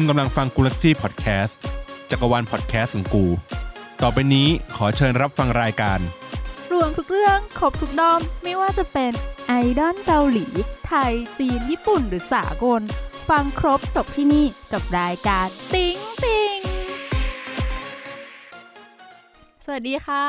[0.00, 1.58] คุณกำลังฟังกูลักซี่พอดแคสต์
[2.10, 3.24] จักรวาลพอดแคสต์ของกู
[4.02, 6.00] ต่อไปนี้ขอเชิญรับฟังรายการ
[6.72, 9.12] รวมทุกเรื่องครบทุกด้อม ไม่ว่าจะเป็น
[9.46, 10.46] ไอดอลเกาหลี
[10.86, 12.82] ไทย จีน ญี่ปุ่น หรือสากล
[13.28, 16.58] ฟังครบจบที่นี่กับรายการติ๊งติง
[19.64, 20.26] สวัสดีค่ะ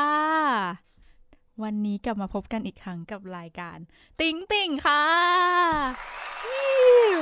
[1.62, 3.78] วันนี้กลับมาพบกันอีกครั้งกับรายการ
[4.20, 5.02] ติ๊งติงค่ะ
[6.44, 6.60] ฮิ
[7.18, 7.20] ว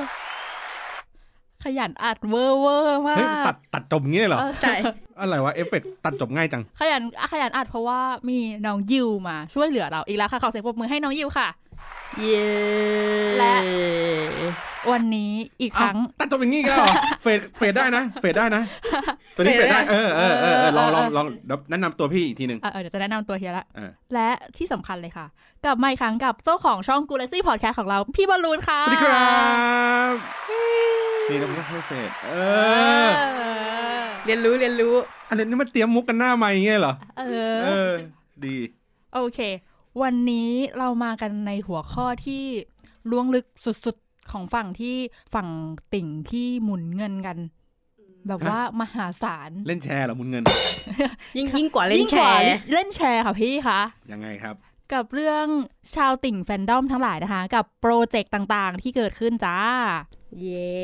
[1.64, 4.74] ขยันอัดเวอร์เวอร์มาเฮ้ยกตัดตัดจบงี้เหรอเออใช่
[5.20, 11.48] อะไรวะเอฟเฟกต์ตัดจบง่ายจัง ขยันขยันอัดเพราะว่ามีน้องยิวมาช่วยเหลือเราอีกแล้วค่ะขอเสียงปรบมือให้น้องยิวค่ะ
[12.20, 12.48] เย้
[13.38, 13.54] และ
[14.90, 18.62] วันนี้อีกครั้งตัดจบอย่างงี้ก็เหรอเฟดเฟดได้นะ เฟดได้นะ
[19.36, 25.26] ตัวนี้เฟดได้ เออเออเออเออลองลองลองเดี๋ยวแนะนำตัวพี่อีกทีหนึ่งเออเออเดี๋ยวจะแนะนำตัวเฮียละเออและที่สำคัญเลยค่ะ
[25.64, 29.32] กลับมาอีกครั้งกับเจ้าของช่องกูเลซี่พอดแคสต์ของเรา พี่บอลลูนค่ะ สวัสดีครั
[30.10, 30.14] บ
[31.30, 32.36] นี่เราไม่ต้องให้ fade เอเอ
[33.06, 33.10] อ
[34.00, 34.94] อ เรียนรู้เรียนรู้
[35.28, 37.22] อะไรนี่มันเตรียมมุกกันหน้าไม่เงี้ยเหรอ เอ
[37.64, 37.92] เอออ
[38.44, 38.56] ดี
[39.14, 39.40] โอเค
[40.02, 42.42] วันนี้เรามากันในหัวข้อที่
[43.10, 44.96] ล้วงลึกสุดๆ ของฝั่งที่
[45.34, 45.48] ฝั่ง
[45.94, 47.36] ติ่งที่หมุนเงินกัน
[48.28, 50.44] แบบว่ามหาศาลเล่นแชร์เหรอมุนเงิน
[51.36, 53.80] ยิ่งยิ่งกว่าเล่นยิ่งแชกว่าร์เล่นแชร์ค่ะพี่คะ
[54.12, 54.54] ยังไงครับ
[54.92, 55.46] กับเรื่อง
[55.94, 59.58] ชาวติ่งแฟนดอมทั้งหลายนะคะ กับโปรเจกต์ต่างๆ ที่เกิดขึ้นจ้า
[60.40, 60.78] เย้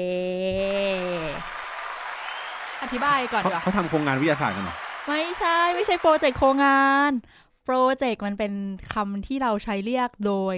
[2.82, 4.76] อธิบายก่อนเขาดีกว่าเขาทำโครงงานวิทยาศาสตร์กันเหรอ
[5.08, 7.10] ไม่ใช่ ไม่ใช่โปรเจกต์โครงงาน
[7.64, 8.52] โปรเจกต์มันเป็น
[8.94, 10.56] คำที่เราใช้เรียกโดย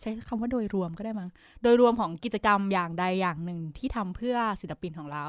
[0.00, 1.30] ใช้คำว่าโดยรวมก็ได้มั้ง
[1.62, 5.26] โดยรวมของกิจกรรมอย่างใดอย่างหนึ่งที่ทำเพื่อศิลปินของเรา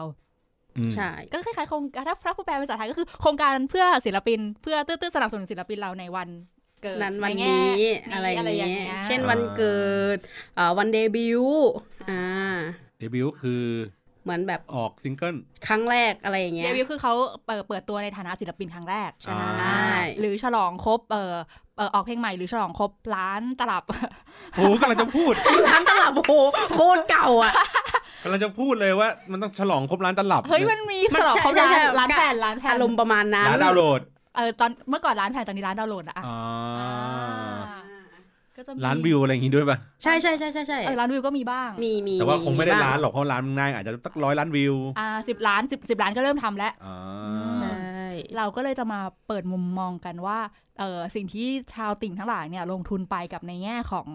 [0.78, 6.30] อืมใช่ก็คล้ายๆโครงถ้าถ้าแปลเป็นภาษาไทยก็คือโครงการเพื่อศิลปิน เพื่อตื้อๆสนับสนุนศิลปินเราในวัน
[6.82, 9.82] เกิดนั้นวันใแง่นี้นี้อะไรอะไรออย่าย่างงเงี้เงี้ยยเช่นวันเกิ
[10.16, 10.18] ด
[10.56, 11.72] เอ่อวันเดบิวต์
[12.10, 12.24] อ่า
[13.00, 13.64] เดบิวต์คือ
[14.24, 15.36] เหมือนแบบออกซิงเกิล
[15.68, 17.14] ครั้งแรกอะไรอย่างเงี้ยบิวต์คือเขา
[17.46, 19.78] เปิดเปิดตัวในฐานะศิลปินครั้งแรกใช่อ่า
[20.20, 21.34] หรือฉลองครบเออ
[21.78, 23.84] เออออกเพลงใหม่หรือฉลองครบล้านตลับ
[24.56, 25.34] โหกำลังจะพูด
[25.68, 26.34] ล้านตลับโอ้โห
[26.74, 27.54] โคตรเก่าอะ
[28.24, 34.02] กำลังจะพูดเลยว่ามันต้องฉลองครบร้านตลับเฮ้ยมันมีมันฉลองครบใช่ล้านใช่ล้านแผ่นล้านแผ่นอารมณ์ประมาณนั้นร้านดาวน์โหลด
[34.36, 36.38] เออตอนเมื่อก่อนล้านแผ่นตอนนี้ล้านดาวน์โหลดอะอะอ๋อ
[38.62, 46.96] ก็จะมีร้านวิวอะไรอย่างงี้ด้วยป่ะ ใช่ใช่ใช่ใช่ใช่เออล้านวิวก็มีบ้าง มีมีแต่ว่าคงไม่ได้บ้ร้านหรอกเพราะร้านมันง่ายอาจจะสักร้อยล้านวิวอ่าสิบล้านสิบสิบล้านก็เริ่มทำแล้วอ๋อ
[47.62, 48.08] ใช่
[48.38, 50.40] เราก็เลยจะมาเปิดมุมมองกันว่า
[50.80, 54.08] เออสิ่งที่ชาวติ่งทั้งหลายเนี่ยลงทุนไปกับในแง่ของ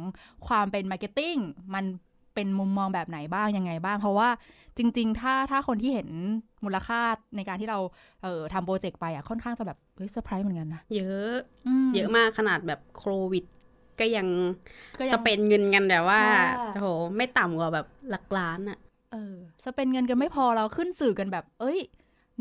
[0.49, 1.37] ความเป็น marketing
[1.75, 1.85] มัน
[2.35, 4.29] เป็นมุมมองแบบไหนบ้าง ยังไงบ้าง เพราะว่า
[4.79, 6.09] จริง ๆ ถ้าถ้าคนที่เห็น
[6.65, 7.01] มูลค่า
[7.37, 7.79] ในการที่เรา
[8.23, 11.35] เออทำ project ไปอะค่อนข้างจะแบบเฮ้ยเซอร์ไพรส์เหมือนกันนะเยอะ
[11.87, 13.45] มเยอะมากขนาดแบบโควิด
[14.01, 14.27] ก็ยัง
[14.99, 16.87] ก็ยัง spend เงินกันแต่ว่าใช่โอ้โห
[17.17, 18.79] ไม่ต่ำกว่าแบบหลักล้านอะ
[19.13, 19.35] เออ
[19.65, 21.79] spend เงินกันไม่พอเราขึ้นสื่อกันแบบ เอ้ย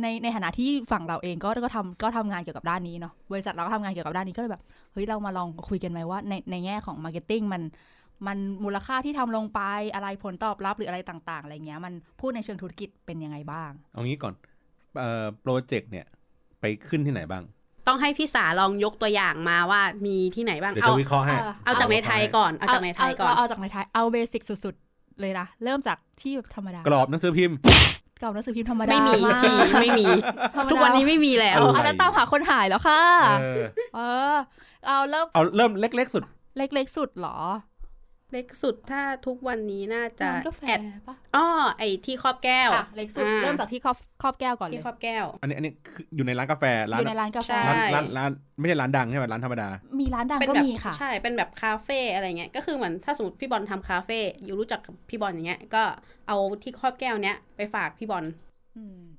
[0.01, 7.63] ในในฐานะที่ฝั่งเราเองก็ก็ทำก็ทำงานเกี่ยวกับด้านนี้เนาะบริษัทเราก็ทำงานเกี่ยวกับด้านนี้ก็เลยแบบเฮ้ยเรามาลองคุยกันไหมว่า ในในแง่ของ marketing มัน
[8.27, 9.61] มันมูลค่าที่ทำลงไป
[9.93, 14.33] อะไรผลตอบรับหรืออะไรต่าง ๆ อะไรเงี้ย มันพูดในเชิงธุรกิจเป็นยังไงบ้าง เอางี้ก่อน
[14.97, 16.05] เอ่อ project เนี่ย
[16.59, 17.43] ไปขึ้นที่ไหนบ้าง
[17.87, 27.57] ต้องให้พี่สาลองยกตัวอย่างมาว่ามีที่ไหนบ้างเดี๋ยวเอาจะวิเคราะห์ให้เอาเอาจากในไทยก่อน เอาจากในไทยก่อนเาเอาจากในไทย เอา basic สุดๆ เลยนะ เริ่มจากที่แบบธรรมดา กรอบหนังสือพิมพ์
[28.19, 30.07] กรอบหนังสือพิมพ์ธรรมดา ไม่มีากพี่ไม่มี
[30.55, 33.01] ธรรมดาทุกวันนี้ไม่มีแล้วอะไรอันนั้นตามหาคนหายแล้วค่ะ
[33.39, 33.65] เออ
[33.95, 33.99] เอ
[34.33, 34.35] อ
[34.85, 36.23] เอาเริ่ม เอาเริ่มเล็ก ๆ สุด
[36.57, 37.37] เล็ก ๆ สุดเหรอ
[38.35, 41.47] เล็กสุดถ้าทุกวันนี้น่าจะร้านกาแฟแอดปะอ้อ
[41.77, 48.29] ไอที่ครอบแก้วอะเล็กสุดอ่าเริ่มจากที่ครอบครอบแก้วก่อนเลที่ยครอบแก้ว อันนี้อันนี้คืออยู่ในร้านกาแฟอร้านยู่ในร้านกาแฟใช่ร้านร้านร้าน
[48.59, 49.67] ไม่ใช่ร้านดังใช่ไหมร้านธรรมดา
[49.99, 55.83] มีร้านดังเป็นก็แบบมีค่ะ ใช่เป็นแบบคาเฟ่อะไรเงี้ยก็คือเหมือนถ้าสมมติพี่บอลทำคาเฟ่อยู่รู้จักกับพี่บอลอย่างเงี้ยก็
[56.27, 58.44] เอาที่ครอบแก้วเนี้ยไปฝากพี่บอลอืม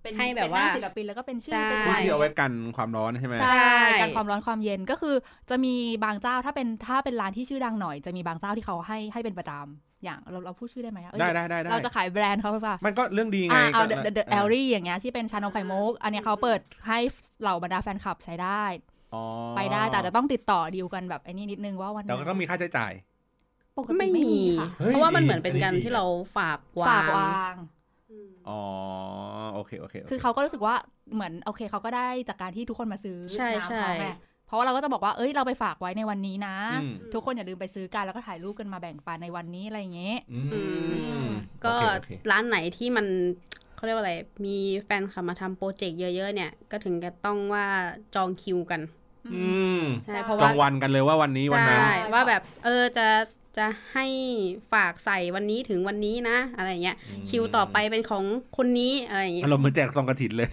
[0.03, 5.15] เป็นให้แบบเป็นหน้ว่าศิลปินแล้วก็เป็นชื่อใช่เป็นที่ชื่อที่เอาไว้กันความร้อนใช่ไหมใช่ใช่การความร้อนความเย็นก็คือ
[5.51, 5.75] จะมี
[6.05, 16.99] บางเจ้าถ้าเป็นถ้าเป็นร้านที่ชื่อดังหน่อย จะมีบางเจ้าที่เขาให้ให้เป็นประจำอย่างเราเราพูดชื่อได้ไหมอะเอ้ยได้ได้ได้ได้เราจะขายแบรนด์เขาหรือเปล่ามันก็เรื่องดีไงอ่าเอาก็เดอะเอลลี่อย่างเงี้ยที่เป็นชานมไข่มุกอันเนี้ยเขาเปิดให้
[17.43, 18.65] เหล่าบรรดาแฟนคลับใช้ได้
[19.15, 19.23] อ๋อ
[19.57, 22.93] ไปได้แต่จะต้องติดต่อดีลกันแบบไอ้นี่นิดนึงว่าวันไหนแต่ก็ต้องมีค่าใช้จ่าย
[23.77, 26.05] ปกติไม่ไม่มีมีค่ะเฮ้ยเพราะว่ามันดีเหมือนเป็นอันนี้การดีที่เรา
[26.37, 27.55] ฝากวาฝากงวาง
[28.49, 28.61] อ๋อ
[29.55, 30.75] โอเคโอเคโอเค คือเขาก็รู้สึกว่า
[31.15, 34.09] เหมือนโอเคเขาก็ได้จากการที่ทุกคนมาซื้อใช่น้ำใช่เขาไง
[34.47, 40.19] เพราะว่าเราก็จะบอกว่า เอ้ย เราไปฝากไว้ในวันนี้นะอืมทุกคนอย่าลืมไปซื้อกัน แล้วก็ถ่ายรูปกันมาแบ่งปันในวันนี้อะไรอย่างเงี้ย
[40.53, 40.61] อื
[41.23, 41.25] ม
[41.65, 43.07] ก็โอเคโอเคร้านไหนที่มัน
[43.77, 44.15] เขาเรียกว่าอะไร
[44.47, 47.67] มีแฟนคลับมาทำโปรเจกต์เยอะ ๆ เนี่ย ก็ถึงจะต้องว่า
[48.15, 48.81] จองคิวกัน
[49.35, 49.45] อื
[49.81, 53.07] มใช่เพราะจว่าองวันกันเลยว่าวันนี้วันนั้นใช่ว่าแบบ เออจะ
[53.59, 54.07] จะให้
[54.73, 56.97] ฝากใส่วันนี้ถึงวันนี้นะ อะไรเงี้ย
[57.29, 58.25] คิวต่อไปเป็นของ
[58.57, 60.49] คนนี้อะไรอย่างเงี้ยอารมณ์เหมือนแจกซองกระถินเลย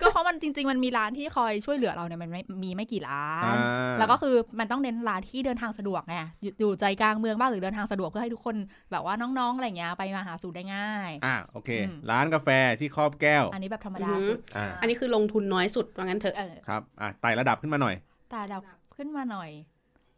[0.00, 8.56] ก็เพราะมันจริง ๆ มันมีร้านที่คอยช่วยเหลือเราเนี่ยมันไม่มีไม่กี่ร้านอ่าแล้วก็คือมันต้องเน้นร้านที่เดินทางสะดวกไงอยู่อยู่ใจกลางเมืองบ้างหรือเดินทางสะดวกเพื่อให้ทุกคน
[8.92, 12.48] แบบว่าน้องๆอะไรเงี้ยไปมาหาสู่ได้ง่ายอ่าโอเคอืมร้านกาแฟ
[12.80, 17.94] ที่ครอบแก้ว อันนี้แบบธรรมอืดาอหือสุดอ่าอันนี้คือลงทุนน้อยสุดว่างั้นเถอะเออครับอะไต่ระดับขึ้นมาหน่อย
[18.30, 18.62] ไต่ระดับ
[18.96, 19.50] ขึ้นมาหน่อย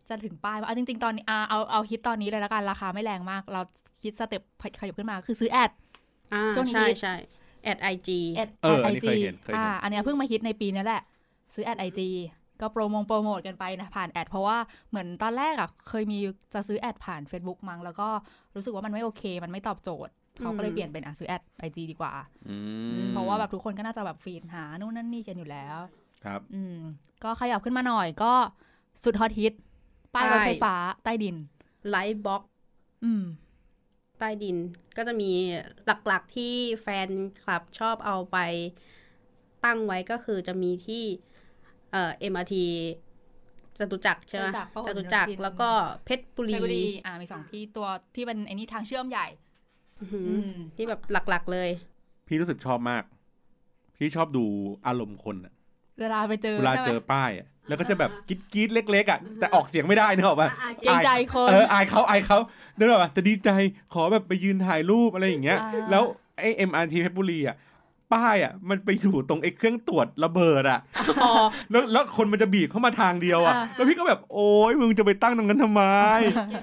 [0.08, 3.60] จะถึงป้ายปะเอาจริง ๆ ตอนนี้อ่าเอาเอาฮิตตอนนี้เลยละกันราคาไม่แรงมาก เรา
[4.02, 4.42] คิด step
[4.81, 5.70] ขยับขึ้นมาคือซื้อ ad
[6.32, 7.14] อ่าช่วงนี้ใช่ฮิตใช่
[7.64, 11.02] ad IG ad เอออันไอนี้จีเคยเห็นเคยเห็นอ่าอันเนี้ยเพิ่งมาฮิตในปีนี้แหละ
[11.55, 12.08] ซื้อ ad IG
[12.60, 14.56] ก็โปรโมงโปรโมทกันไปนะผ่าน ad เพราะว่า
[14.88, 16.19] เหมือนตอนแรกอะเคยมี
[16.54, 18.08] จะซื้อ ad ผ่าน Facebook มั้งแล้วก็
[18.54, 22.12] รู้สึกว่ามันไม่โอเค มันไม่ตอบโจทย์เขาก็เลยเปลี่ยนเป็นอะซื้อ ad IG ดีกว่า
[22.49, 22.56] อื
[22.93, 25.78] อืมเพราะว่าแบบทุกคนก็น่าจะแบบ feed หานู่นนั่นนี่กันอยู่แล้ว
[26.25, 26.78] ครับ อืม
[27.25, 28.32] ก็ขยับขึ้นมาหน่อยก็
[29.04, 29.54] สุด hot hit
[30.14, 30.75] ป้ายรถไฟฟ้า
[31.05, 31.37] ใต้ดิน
[31.90, 32.42] light box
[33.05, 33.22] อืม
[34.19, 34.56] ใต้ดิน
[34.96, 35.31] ก็จะมี
[35.84, 37.08] หลักๆที่แฟน
[37.43, 38.37] คลับชอบเอาไป
[39.64, 41.05] ตั้งไว้ก็คือจะมีที่
[41.93, 42.64] เอ่อ MRT
[43.78, 45.70] จตุจักรใช่ไหมจตุจักรพหลจตุจักรโยธินแล้วก็
[46.05, 49.26] เพชรบุเพรีชรบุรี อ่า มีสองที่ตัวที่เป็นไอ้นี่ทางเชื่อมใหญ่
[50.00, 51.69] อื้อหืออืมที่แบบหลักๆเลย
[52.26, 53.04] พี่รู้สึกชอบมาก
[53.96, 54.44] พี่ชอบดู
[54.87, 55.54] อารมณ์คนอะ
[55.99, 60.50] เวลาไปเจอเวลาใช่ไหมเจอป้ายอะ แล้วก็จะแบบกรีดกรีดเล็กๆอะแต่ออกเสียงไม่ได้นึกออกป่ะ
[60.82, 62.38] เกรงใจคนเอออายเขาอายเขา
[62.76, 63.50] เดินแบบว่าแต่ดีใจ
[63.94, 66.04] ขอแบบไปยืนถ่ายรูปอะไรอย่างเงี้ยอ่าแล้ว
[66.38, 67.56] ไอ้เอ็มอาร์ทีเพชรบุรีอะ
[68.12, 70.81] ป้ายอะมันไปอยู่ตรงไอ้เครื่องตรวจระเบิดอะ
[71.22, 71.32] อ๋อ
[71.70, 75.82] แล้วแล้วคนมันจะบีบเข้ามาทางเดียวอะอ่าแล้วพี่ก็แบบโอ๊ยมึงจะไปตั้งตรงนั้นทำไม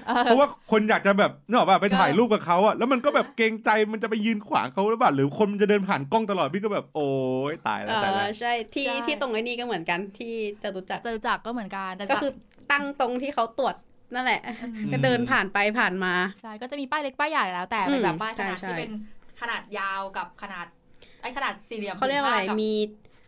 [0.06, 7.10] เออเพราะว่าคนอยากจะแบบนึกออกป่ะไปถ่ายก็รูปกับเขาอะแล้วมันก็แบบเกรงใจมันจะไปยืนขวางเขาหรือเปล่าหรือคนมันจะเดินผ่านกล้องตลอดพี่ก็แบบโอ๊
[7.50, 12.32] ยตายเอแล้วตายแล้วอใช่ที่ใช่ที่ตรงไอ้นี่ก็เหมือนกันที่จตุจักรเจอจักรก็เหมือนกันแต่ก็คือ
[12.72, 13.74] ตั้งตรงที่เขาตรวจ
[14.14, 14.40] นั่นแหละ
[14.86, 18.92] มก็เดินผ่านไปผ่านมาใช่ก็จะมีป้ายเล็กป้ายใหญ่แล้วแต่เป็นแบบอืมป้ายขนาดใช่ที่ใช่เป็น
[19.40, 22.72] ขนาดยาวกับขนาดไอ้ขนาดสี่เหลี่ยมเขาเรียกว่าอะไรผืนผ้บมี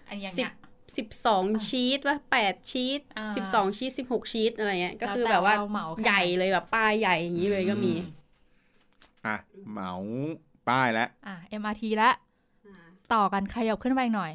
[0.09, 0.53] อันอย่างสิเงี้บย
[0.97, 7.95] สิบสองชีตว่าแปดชีตอ่าสิบสองชีตสิบหกชีตอะไรเงี้ยก็คือล้แบบว่าเรเหมาแค่ใหญ่เลยแบบป้ายใหญ่อย่างนี้เลยก็มี
[9.27, 9.37] อะ
[9.71, 9.93] เหมา
[10.69, 12.15] ป้ายแล้วอะ MRT แล้ว
[13.15, 14.33] ต่อกันขยับขึ้นไปอีกหน่อย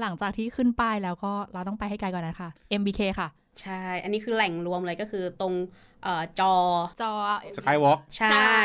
[0.00, 2.48] หลังจากที่ขึ้นป้ายแล้วก็เราต้องไปให้ไกลก่อนนะคะ
[2.80, 3.28] MBK ค่ะ
[3.60, 5.54] ใช่ อันนี้คือแหล่งรวมเลยก็คือตรง
[6.02, 6.54] เอ่อจอ
[7.02, 7.12] จอ
[7.56, 8.56] สกายวอล์กใช่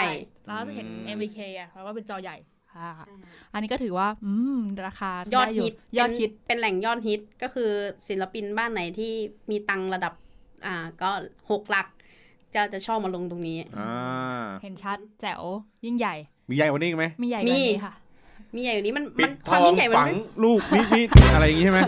[0.46, 2.38] แล้วก็จะเห็นอืม MBK อะเพราะว่าเป็นจอใหญ่
[2.78, 2.90] อ่า
[3.54, 7.70] อันนี้ก็ถือว่า อืม ราคายอดไฮิตยอดฮิตเป็นเป็นแหล่งยอดฮิตก็คือ
[8.08, 9.14] ศิลปินบ้านไหนที่
[9.50, 10.14] มีตังค์ระดับ
[10.66, 11.10] อ่า ก็
[11.52, 11.88] หกหลัก
[12.56, 15.44] ก็จะชอบมาลงตรงนี้อ่าเห็นชัดแจ๋ว
[15.86, 16.16] ยิ่งใหญ่
[16.50, 17.94] มีใหญ่กว่านี้อีกไหมมีใหญ่กว่านี้ค่ะ
[18.56, 21.82] มีใหญ่อยู่านี้มันปิมัดนทความองยิ่งใหญ่มันฝังไม่ลูกนิดนิดอะไรอย่างงี้ใช่ไหม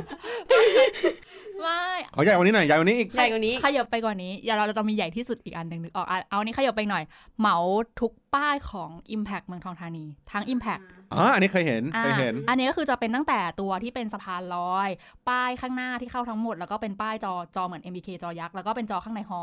[1.61, 1.83] ไม่
[2.15, 7.03] ขอใหญ่กว่านี้หน่อยใหญ่กว่านี้อีกใหญ่กว่านี้ขยับไปกว่านี้อย่าเราจะมีใหญ่ที่สุดอีกอันหนึ่งนึกออกอะเอาอันนี้ขยับไปหน่อย
[7.39, 7.57] เหมา
[8.01, 10.81] ทุกป้ายของ Impact เมืองทองธานี ทั้ง Impact
[11.13, 14.89] อ๋ออันนี้เคยเห็นอ่าเคยเห็น อันนี้ก็คือจะเป็นตั้งแต่ตัวที่เป็นสะพานลอย
[15.29, 19.41] ป้ายข้างหน้าที่เข้าทั้งหมด แล้วก็เป็นป้ายจอจอเหมือน MBK จอยักษ์แล้วก็เป็นจอข้างในฮอ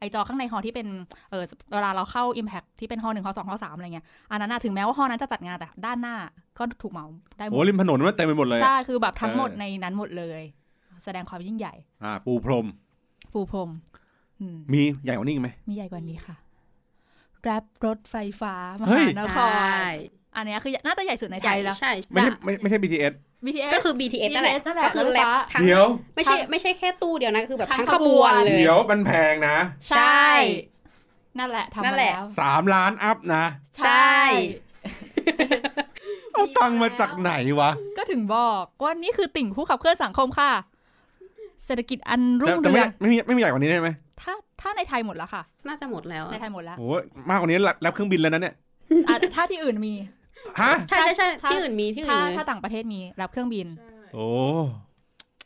[0.00, 0.88] ไอจอข้างในฮอที่เป็น
[1.30, 6.16] เออเวลาเราเข้า Impact ที่เป็นฮอหนึ่งฮอสองฮอสามอะไรเงี้ยอันนั้นนะถึงแม้ว่าฮอนั้นจะจัดงานแต่ด้านหน้า
[6.58, 7.06] ก็ถูกเหมา
[7.38, 11.74] ได้หมโอ้ดริมถนนมันเต็มไปหมดเลยใช่คือแบบทั้งหมดเออในนั้นหมดเลยแสดงความยิ่งใหญ่
[12.04, 12.66] อ่า ปูพรม
[13.32, 13.70] ปูพรม
[14.40, 16.36] อืมมีใหญ่กว่านี้อีกไหมมีใหญ่กว่านี้ค่ะ
[17.42, 19.94] แรปรถไฟฟ้ามเฮ้หายนคใช่ร
[20.36, 23.14] อันเนี้ยคือน่าจะใหญ่สุดในไทยแล้วใช่ไม่ใช่ไม่ไม่ใช่ BTS
[23.46, 29.56] BTS ก็คือ BTS นั่นแหละ BTS นั่นแหละก็คือรถไฟแลบฟ้าทั้งเดี๋ยวไม่ใช่ไม่ใช่แค่ตู้เดียวนะ คือแบบทั้งทั้งขขบบววนนเลยเดี๋ยวมันแพงนะ
[29.90, 30.26] ใช่
[31.38, 33.44] นั่นแหละทำนั่มานแหละแล้วสามล้านอัพนะ
[33.84, 34.18] ใช่
[36.32, 40.52] เอาตังค์มาจากไหนวะ ก็ถึงบอกว่านี่คือติ่งผู้ขับเคลื่อนสังคมค่ะ
[41.68, 43.90] เศรษฐกิจอันรุ่แต่งแต่เรืไม่องไม่มีไม่มีใหญ่กว่านี้ได้ไหม
[44.22, 48.54] ถ้าถ้าในไทยหมดแล้วค่ะ น่าจะหมดแล้วในไทยหมดแล้วโอ้ยมากกว่านี้รับเครื่องบินแล้วนะเนี่ย
[49.08, 49.94] อะถ้าที่อื่นมี
[50.60, 53.66] ฮะใช่ใช่ใช่ถ้าที่อื่นมีที่อื่ถ้านเลยถ้าต่างประเทศมีรับเครื่องบิน
[54.14, 54.26] โอ้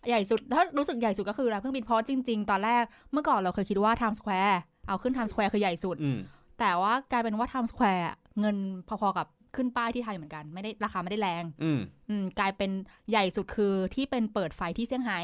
[0.08, 4.54] ใหญ่สุด ถ้ารู้สึกใหญ่สุดก็คือรับเครื่องบินเพราะจริง ๆ ตอนแรกเมื่อก่อนเราเคยคิดว่า Times Square
[4.88, 6.18] เอาขึ้น Times Square คือใหญ่สุด อืม
[6.60, 8.56] แต่ว่ากลายเป็นว่า Times Square อะเงิน
[8.88, 9.26] พอๆกับ
[9.56, 12.70] ขึ้นป้ายที่ไทยเหมือนกัน ไม่ได้ราคาไม่ได้แรงอืมอืมกลายเป็น
[13.10, 15.18] ใหญ่สุดคือที่เป็นเปิดไฟที่เซี่ยงไฮ้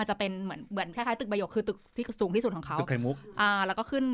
[0.00, 4.04] มันจะเป็นเหมือนเหมือนคล้ายๆตึกใบหยกคือตึกที่สูงที่สุดของเขาตึกไข่มุกอ่าแล้วก็ขึ้น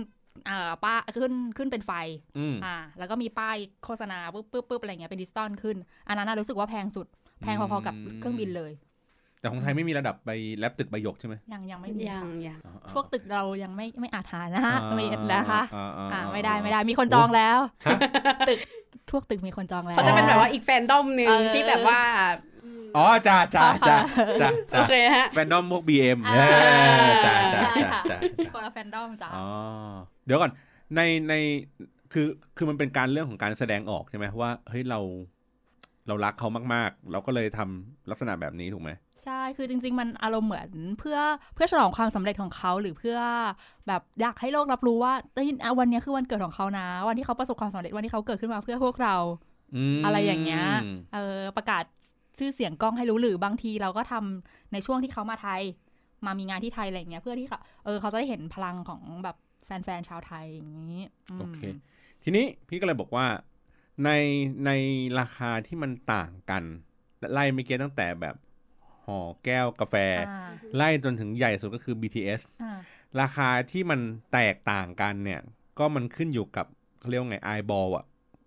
[0.49, 1.93] อ่าป้าขึ้นขึ้นเป็นไฟ
[2.39, 5.77] อืมอ่า แล้วก็มีป้ายโฆษณาปึ๊บปึ๊บปึ๊บอะไรเงี้ยเป็นดิจิตอลขึ้น
[6.09, 7.07] อันนั้นน่ะรู้สึกว่าแพงสุด
[7.43, 8.73] แพงพอๆกับเครื่องบินเลย
[9.41, 17.99] แต่ของไทยไม่มีระดับไปแลบตึกใบหยกใช่ไหมยังยังไม่มียังค่ะยังอ๋ออ๋อพวกตึกเรายังไม่ไม่อาจหานะฮะอ่าไม่นะคะอ่าอ่าอ่าอ่าไม่ได้ไม่ได้มีคนจองแล้วฮะ
[18.49, 18.59] ตึก
[19.11, 22.01] พวกตึกมีคนจองแล้วเขาจะเป็นแบบว่าอีกแฟนดอมหนึ่งเออที่แบบว่า
[22.97, 23.97] อ๋อจ้าจ้าจ้า
[24.41, 26.47] จ้าโอจ้าเคฮะแฟนดอมพวกบีเอ็มอ่า
[27.27, 28.19] จ้าจ้าจ้าใช่จ้าค่ะจ้า
[28.55, 29.47] คนละแฟนดอมจ้ะอ๋อ
[30.27, 30.53] เดี๋ยวก่อน
[30.97, 31.35] ในใน
[32.13, 32.27] คือ
[32.57, 35.01] คือมันเป็นการเรื่องของการแสดงออกใช่ไหมว่าเฮ้ยเรา
[36.09, 38.91] เรารักเขามากๆ เราก็เลยทำลักษณะแบบนี้ถูกไหม
[39.25, 40.69] ใช่ คือจริง ๆ มันอารมณ์เหมือน
[41.01, 41.19] เพื่อ
[41.55, 43.19] เพื่อฉลองความสำเร็จของเขาหรือเพื่อ
[43.89, 49.17] แบบอยากให้โลกรับรู้ว่าเอ้ยอะวันเนี้ยคือวันเกิดของเขานะ วันที่เขาประสบความสำเร็จวันที่เขาเกิดขึ้นมาเพื่อพวกเรา
[49.97, 50.65] มอะไรอย่างเงี้ย
[51.15, 51.85] เออประกาศ
[52.39, 55.63] ชื่อเสียงกล้องให้รู้หรือบางทีเราก็ทำในช่วงที่เขามาไทย
[56.27, 61.01] มามีงานที่ไทยอะไรอย่างเงี้ยเพื่อที่เขาเออเขาจะได้เห็นพลังของแบบแฟนๆชาวไทยอย่างนี้
[61.37, 61.61] มโอเค
[62.23, 63.27] ทีนี้พี่ก็เลยบอกว่า
[64.05, 64.11] ใน
[64.67, 64.71] ใน
[65.21, 66.63] ราคาที่มันต่างกัน
[67.33, 68.37] ไล่ไม่เกี้ตั้งแต่แบบ
[69.05, 69.95] ห่อแก้วกาแฟ
[70.29, 72.79] อ่าไล่จนถึงใหญ่สุดก็คือ BTS อ่า
[73.21, 74.01] ราคาที่มัน
[74.33, 75.41] แตกต่างกันเนี่ย
[75.79, 76.67] ก็มันขึ้นอยู่กับ
[76.99, 78.05] เขาเรียกว่าไงไอบอลอะ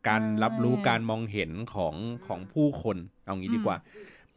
[0.07, 1.95] การรับรู้การมองเห็นของ
[2.27, 2.97] ของผู้คน
[3.29, 3.77] เอางี้ดีกว่า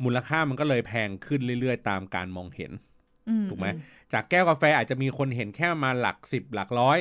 [0.05, 2.73] มูลค่ามันก็เลยแพงขึ้นเรื่อยๆ ตามการมองเห็น
[3.29, 3.67] อืถูกไหม
[4.13, 6.99] จากแก้วกาแฟอาจจะมีคนเห็นแค่มาหลักสิบหลักร้อย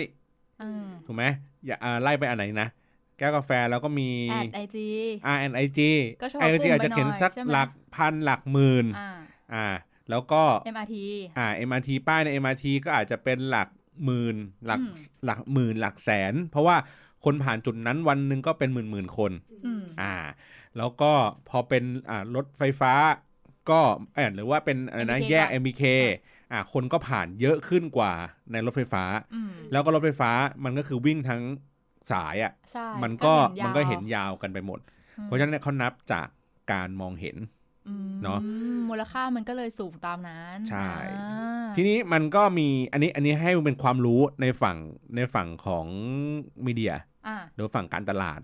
[0.62, 1.24] อืมถูกไหม
[1.66, 2.70] อย่าอ่าไล่ไปอันไหนนะ
[3.18, 4.88] แก้วกาแฟแล้วก็มีแอดไอจี
[5.36, 5.80] R N I G
[6.22, 9.12] ก็เฉพาะไอกลุ่จีมอาจจะเขียนไปหน่อยสักใช่ไหมหลักพันหลักหมื่นอ่า
[9.54, 9.68] อ่า
[10.10, 10.44] แล้วก็
[10.76, 10.96] MRT
[11.38, 13.68] อ่า MRT ป้ายใน MRT ก็อาจจะเป็นหลัก
[14.06, 14.94] หมื่นหลักอืม
[15.26, 16.76] หลักหมื่นหลักแสน เพราะว่า
[17.25, 19.32] คนผ่านจุดนั้นวันหนึ่งก็เป็นหมื่นหมื่นๆคน
[19.66, 20.16] อืมอ่า
[20.78, 21.12] แล้วก็
[21.50, 22.94] พอเป็นอ่ารถไฟฟ้า
[23.70, 23.80] ก็
[24.16, 25.84] เอ่อหรือว่าเป็นอะไรนะ MBK แยกก่อน MBK
[26.51, 28.13] อ่าคนก็ผ่านเยอะขึ้นกว่า
[28.51, 30.32] ในรถไฟฟ้าอืมแล้วก็รถไฟฟ้า
[30.63, 31.42] มันก็คือวิ่งทั้ง
[32.12, 34.80] สายอะใช่มันก็ยาวมันก็เห็นยาวกันไปหมด
[35.20, 36.28] อืมเพราะฉะนั้นเนยเขานับจาก
[36.72, 37.38] การมองเห็น
[37.88, 38.40] อืมเนอะ
[38.90, 44.78] มูลค่ามันก็เลยสูงตามนั้นใช่อ่าทีนี้มันก็มีอันนี้อันนี้ให้เป็นความรู้ในฝั่ง
[45.16, 45.86] ในฝั่งของ
[46.66, 47.01] มีเดียอ่า
[47.56, 48.42] หรือฝั่งการตลาด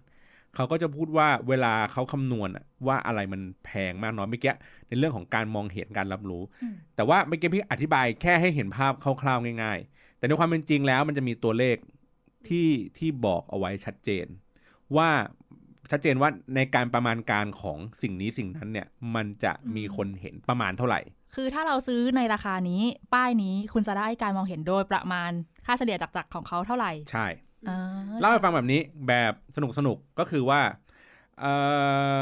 [0.56, 4.54] เขาก็จะพูดว่าเวลาเขาคำนวณอะว่าอะไรมันแพงมากน้อยเมื่อกี้
[4.88, 11.78] ในเรื่องของการมองเห็นการรับรู้อืมแต่ว่าเมื่อกี้พี่อธิบายแค่ให้เห็นภาพคร่าวๆง่าย ๆ แต่ในความเป็นจริงแล้วมันจะมีตัวเลข
[12.48, 14.26] ที่ที่บอกเอาไว้ชัดเจน
[14.98, 15.10] ว่า
[15.92, 21.02] ชัดเจนว่าในการประมาณการของสิ่งนี้สิ่งนั้นเนี่ยมันจะมีคนเห็นประมาณเท่าไหร่
[21.36, 22.82] คือถ้าเราซื้อในราคานี้
[23.14, 25.32] ป้ายนี้คุณจะได้การมองเห็นโดยประมาณ
[25.66, 27.47] ค่าเฉลี่ยจากๆของเขาเท่าไหร่ ใช่อ่า
[28.20, 30.62] เล่าให้ฟังแบบนี้แบบสนุกสนุกๆก็คือว่า
[31.40, 31.52] เอ่
[32.18, 32.20] อ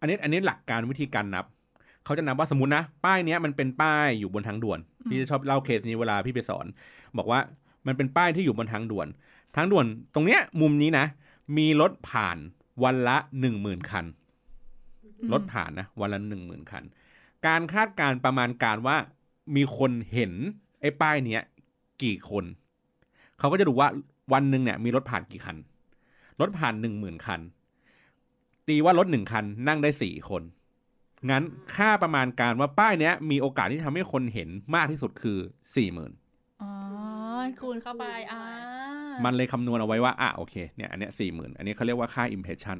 [0.00, 1.44] อันนี้อันนี้หลักการวิธีการนับ
[2.04, 4.78] เขาจะนับว่าสมมตินะ ป้ายเนี้ยมันเป็นป้ายอยู่บนทางด่วน
[5.08, 6.66] พี่จะชอบเล่าเคสนี้เวลาพี่ไปสอน
[7.18, 7.40] บอกว่า
[7.86, 9.08] มันเป็นป้ายที่อยู่บนทางด่วน
[9.56, 11.06] ทางด่วนตรงเนี้ยมุมนี้นะ
[11.56, 12.38] มีรถผ่าน
[12.84, 14.06] วันละหนึ่งหมื่นคัน
[15.32, 16.84] รถผ่านนะวันละหนึ่งหมื่นคัน
[17.46, 18.96] การคาดการณ์ประมาณการว่า
[19.56, 20.32] มีคนเห็น
[20.80, 21.42] ไอ้ป้ายเนี้ย
[22.02, 22.44] กี่คน
[23.38, 23.88] เขาก็จะดูว่า
[24.32, 25.56] วันหนึ่งเนี่ยมีรถผ่านกี่คัน
[26.40, 27.40] รถผ่านหนึ่งหมื่นคัน
[28.68, 30.42] ตีว่ารถหนึ่งคันนั่งได้สี่คน
[31.30, 31.42] งั้น
[31.76, 35.38] ค่าประมาณการว่าป้ายเนี้ยมีโอกาสที่ทำให้คนเห็นมากที่สุดคือ
[35.76, 36.12] สี่หมื่น
[36.62, 36.70] อ๋อ
[37.60, 38.42] คูณเข้าไปอ่า
[39.24, 42.78] มันเลยคำนวณเอาไว้ว่า อะโอเค เนี่ย อันเนี้ยสี่หมื่นอันนี้เขาเรียกว่าค่า impression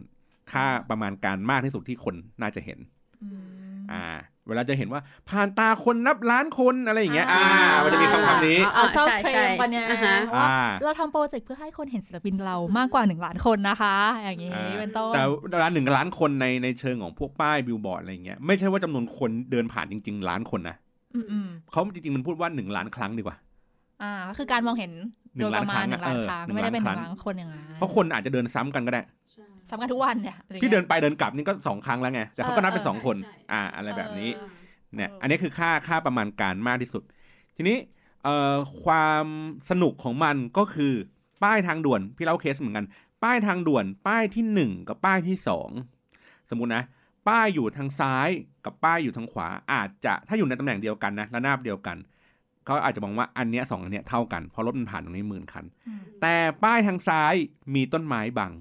[0.52, 2.78] ค่าประมาณการมากที่สุดที่คนน่าจะเห็น
[3.22, 3.28] อื
[3.58, 3.59] ม
[3.92, 4.04] อ่า
[4.48, 15.22] เวลาจะเห็นว่าผ่านตาคนนับล้านคนอะไรอย่างเงี้ย อ่าอ่ามันจะมีคำคำนี้เอาชอบใช่เพลใช่งปันเนี้ยอ่าฮะว่าอ่าเราทำโปรเจกต์เพื่อให้คนเห็นศิลปินเรามากกว่าหนึ่งล้านคนนะคะ อย่างนี้อ่าเป็นต้น แต่
[15.62, 20.76] ร้านหนึ่งล้านคนในในเชิงของพวกป้ายบิลบอร์ดอะไรเงี้ย ไม่ใช่ว่าจำนวนคนเดินผ่านจริง ๆ ล้านคนนะ
[21.14, 23.36] อืมอืมเขาจริงๆมันพูดว่าหนึ่งล้านครั้งดีกว่า
[24.02, 24.92] อ่าก็คือการมองเห็น
[25.36, 29.02] หนึ่โดงยล้าปนระคมารั้ณงหนึ่งล้านเออครั้งหนึ่งไม่ได้เป็นหล้านนึ่งล้านคนอย่างนั้นเพราะคนอาจจะเดินซ้ำกันก็ได้
[29.70, 34.48] สำคัญทุกวันเนี่ยอะไรงี้ยพี่เดินไปเดินกลับนี่ก็สองครั้งแล้วไงแต่เขาก็นับเป็นเออสองคนใช่อ่า อะไรแบบนี้เออ
[34.96, 37.02] เนี่ยเอออัอันนี้คือค่าค่าประมาณการมากที่สุด
[37.56, 37.76] ทีนี้
[38.24, 39.26] เอ่อความ
[39.70, 40.92] สนุกของมันก็คือ
[41.42, 42.86] ป้ายทางด่วนพี่เล่าเคสเหมือนกัน
[43.24, 45.70] ป้ายทางด่วนป้ายที่หนึ่งกับป้ายที่สอง
[46.50, 46.82] สมมุตินะ
[47.28, 48.28] ป้ายอยู่ทางซ้าย
[48.64, 51.96] กับป้ายอยู่ทางขวา อาจจะถ้าอยู่ในตำแหน่งเดียวกันนะระนาบเดียวกัน
[52.64, 56.34] เขาอาจจะมองว่าอันเนี้ยสองอันเนี้ยเท่ากันเพราะรถมันผ่านตรงนี้หมื่นคันอืมแต่
[56.64, 57.34] ป้ายทางซ้าย
[57.74, 58.52] มีต้นไม้บัง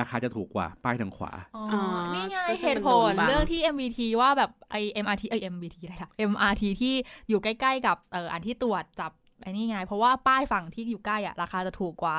[0.00, 1.82] ราคาจะถูกกว่าป้ายทางขวา อ๋ออ๋อ
[2.14, 6.94] นี่ไงก็คือเหตุผลมันโดนบังเรื่องที่ MVT ว่าแบบไอ MRT ไอ MVT อะไรล่ะ MRT ที่
[7.28, 12.18] อยู่ใกล้ ๆ กับเอ่ออันที่ตรวจจับไอ้นี่ไง เพราะว่าป้ายฝั่งที่อยู่ใกล้อะราคาจะถูกกว่า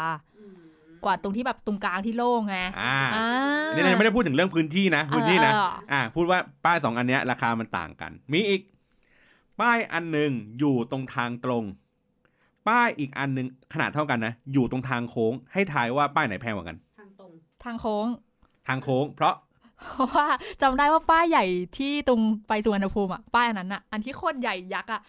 [1.06, 3.28] กว่าตรงที่แบบตรงกลางที่โล่งไง อ่าอ่า
[3.68, 8.62] อันนี่เรายังไม่ได้พูดถึงเรื่องพื้นที่นะ พื้นที่นะเอออ่า พูดว่าป้ายสองอันเนี้ยราคามันต่างกัน มีอีก
[9.62, 11.64] ป้ายอันหนึ่งอยู่ตรงทางตรง
[12.68, 16.78] ป้ายอีกอันหนึ่งขนาดเท่ากันนะ อยู่ตรงทางโค้ง ให้ทายว่าป้ายไหนแพงกว่ากัน
[17.66, 18.08] ทางตรงทางโค้ง
[18.68, 19.36] ทางโค้ง เพราะ
[19.94, 20.28] เพราะว่า
[20.62, 21.46] จำได้ว่าป้ายใหญ่
[21.78, 25.02] ที่ตรงไปสุวรรณภูมิอะป้ายอันนั้นอะอันที่โคตรใหญ่ยักษ์อะ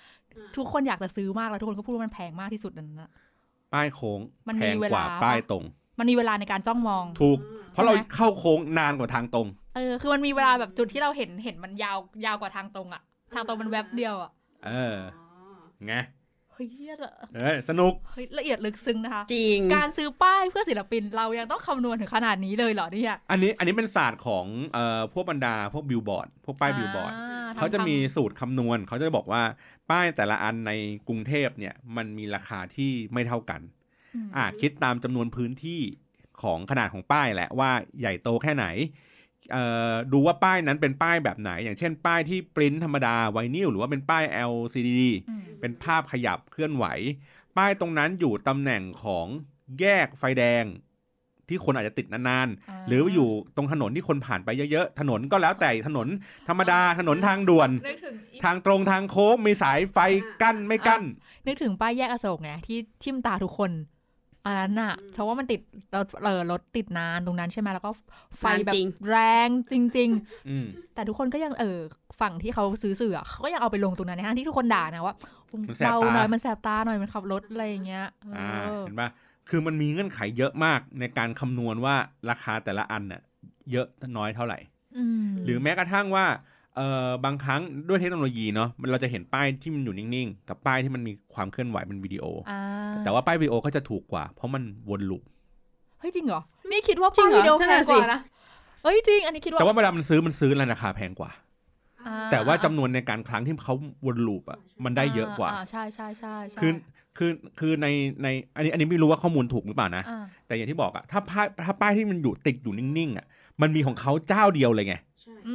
[0.57, 3.11] ทุกคนอยากจะซื้อมากแล้วทุกคนก็พูดว่ามันแพงมากที่สุดอันนั้นอะ
[3.75, 5.65] ป้ายโค้งมันแพมีงเวกลาว่าป้ายตรง
[5.99, 7.39] มันมีเวลาในการจ้องมอง ถูก
[7.73, 9.47] เพราะเราใช่ไหมเข้าโค้งนานกว่าทางตรง
[9.77, 13.03] เออ คือมันมีเวลาแบบจุดที่เราเห็นเห็นมันยาวยาวกว่าทางตรงอะ
[13.35, 14.31] ทางตรงมันแวบเดียวอะ
[14.67, 14.97] เออ
[15.87, 15.93] ไง
[16.55, 27.13] เฮ้ยเหี้ยละเอ้ยสนุกเฮ้ยละเอียดลึกซึ้งนะคะ จริง การซื้อป้ายเพื่อศิลปินเรายังต้องคำนวณถึงขนาดนี้เลยเหรอเนี่ยอันนี้อันนี้เป็นศาสตร์ของเอ่อพวกบรรดาพวกบิลบอร์ดพวกป้ายบิลบอร์ด
[27.55, 29.43] ทำเขาจะมีทสูตรคำนวณเขาจะบอกว่า
[29.91, 30.73] ป้ายแต่ละอันใน
[31.09, 35.81] กรุงเทพเนี่ยมันมีราคาที่ไม่เท่ากันำอืมอ่าคิดตามจำนวนพื้นที่
[36.43, 37.71] ของขนาดของป้ายแหละว่า
[38.01, 39.14] ใหญ่โตแค่ไหนเอ่อ
[40.13, 44.91] ดูว่าป้ายนั้นเป็นป้ายแบบไหน อย่างเช่นป้ายที่ปริ้นธรรมดาไวนิลหรือว่าเป็นป้าย LCD
[45.29, 46.85] อืมเป็นภาพขยับเคลื่อนไหว
[47.57, 49.27] ป้ายตรงนั้นอยู่ตำแหน่งของ
[49.81, 50.65] แยกไฟแดง
[51.49, 56.09] ที่คนอาจจะติดนานๆ หรืออยู่ตรงถนนที่คนผ่านไปเยอะๆ ถนนก็แล้วแต่ถนน
[56.49, 59.99] ธรรมดาถนนทางด่วนนึกถึงอีทางตรงทางโค้งมีสายไฟ
[60.43, 61.03] กั้นไม่กั้น
[61.47, 63.71] นึกถึงป้ายแยกอโศกไงที่ทิมตาทุกคน
[64.45, 65.61] อันนั้นน่ะอืมเพราะว่ามันติด
[65.97, 67.91] รถเออรถติดนานตรงนั้นใช่ไหมแล้วก็
[68.39, 70.11] ไฟแบบนานจริงแรงจริง
[70.49, 71.79] อืมๆแต่ทุกคนก็ยังเออ
[72.21, 75.15] ฝั่งที่เขาซื้อเสือเขาก็ยังเอาไปลงตรงนั้นในห้างที่ทุกคนด่านะว่า
[75.53, 79.09] มันแสบเบาตาหน่อยมันแสบตาหน่อยมันขับรถอะไรอย่างเงี้ยเออ่าอเห็นปะ
[79.49, 81.95] คือมันมีเงื่อนไขเยอะมากในการคำนวณว่า
[82.31, 83.23] ราคาแต่ละอันน่ะ
[83.73, 83.87] เยอะ
[84.17, 84.59] น้อยเท่าไหร่
[85.27, 86.27] มหรือแม้กระทั่งว่า
[86.77, 92.63] เอ่อบางครั้งด้วยเทคโนโลยีเนาะมันเราจะเห็นป้ายที่มันอยู่นิ่งๆ กับป้ายที่มันมีความเคลื่อนไหวเป็นวิดีโออ่า
[93.05, 95.23] แต่ว่าป้ายวิดีโอก็จะถูกกว่า เพราะมันวนลูป
[96.01, 96.41] เฮ้ยจริงเหรอ
[96.71, 98.21] นี่คิดว่าจริป้างยเหรอวิดีโอนั่แพนงน่ะกสิว่านะ
[98.83, 101.31] เฮ้ยจริงอันนี้คิดว่าแต่ว่าเวลามันซื้อมันซื้อในราคาแพงกว่า
[102.07, 103.75] อ่แต่ว่าจำนวนในการครั้งที่เขา
[104.07, 106.73] วนลูปอะมันได้เยอะกว่าใช่ใช่ใช่ใช่คือ
[107.17, 107.87] คือคือใน
[108.23, 113.27] ในอันนี้อันนี้ไม่รู้ว่าข้อมูลถูกหรือเปล่านะอ่าแต่อย่างที่บอกอะถ้าป้ายถ้าป้ายที่มันอยู่ติดอยู่นิ่งๆอะ
[113.63, 115.14] มันมีของเขาเจ้าเดียวเลยไงอื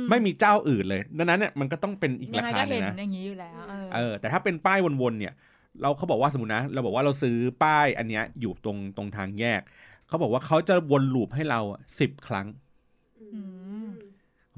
[0.10, 5.34] ไม่มีเจ้าอื่นเลยดังนั้นเนี่ยมันก็ต้องเป็นอีกยัรางไงคาก็หนึเห็งนนะอย่างนี้อยู่แล้วเออเออแต่ถ้าเป็นป้ายวนๆเนี่ย
[5.82, 9.62] เราเขาบอกว่าสมมตินะเราบอกว่าเราซื้อป้ายอันเนี้ยอยู่ตรงตรงทางแยก
[10.08, 11.60] เขาบอกว่าเขาจะวนลูปให้เรา
[12.00, 12.48] สิบครั้ง
[13.86, 13.90] ม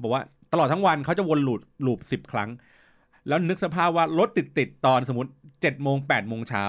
[0.02, 0.22] บอกว่า
[0.52, 2.50] ตลอดทั้งวันเขาจะวน loop loop สิบครั้ง
[3.28, 6.64] แล้วนึกสภาพว่ารถติดติดๆตอนสมมติเจ็ดโมงแปดโมงเช้า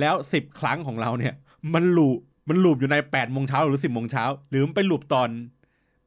[0.00, 1.34] แล้วสิบครั้งของเราเนี่ย
[1.74, 2.18] มัน loop
[2.48, 5.28] มัน loop อยู่ในแปดโมงเช้าหรือสิบโมงเช้าหรือมันไป loop ตอน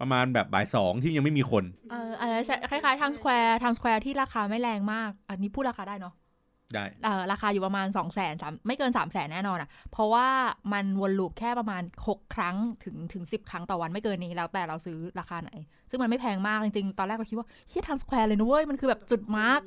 [0.01, 6.15] ประมาณแบบบ่ายสองที่ยังไม่มีคน เอออันนั้นใช่คล้ายๆ Times Square Times Square ที่ราคาไม่แรงมาก อันนี้พูดราคาได้เนาะ
[6.73, 10.27] ได้เออราคาอยู่ประมาณ2องแสนสามไม่เกิน3ามแสนแน่นอนอะ เพราะว่า
[10.73, 15.51] มันวน loop แค่ประมาณ 6 ครั้งถึงถึงสิครั้งต่อวันไม่เกินนี้แล้วแต่เราซื้อราคาไหน
[15.89, 19.61] ซึ่งมันไม่แพงมากจริงๆ ตอนแรกเราคิดว่าเฮ้ย Times Square เลยนะเว้ย มันคือแบบจุด mark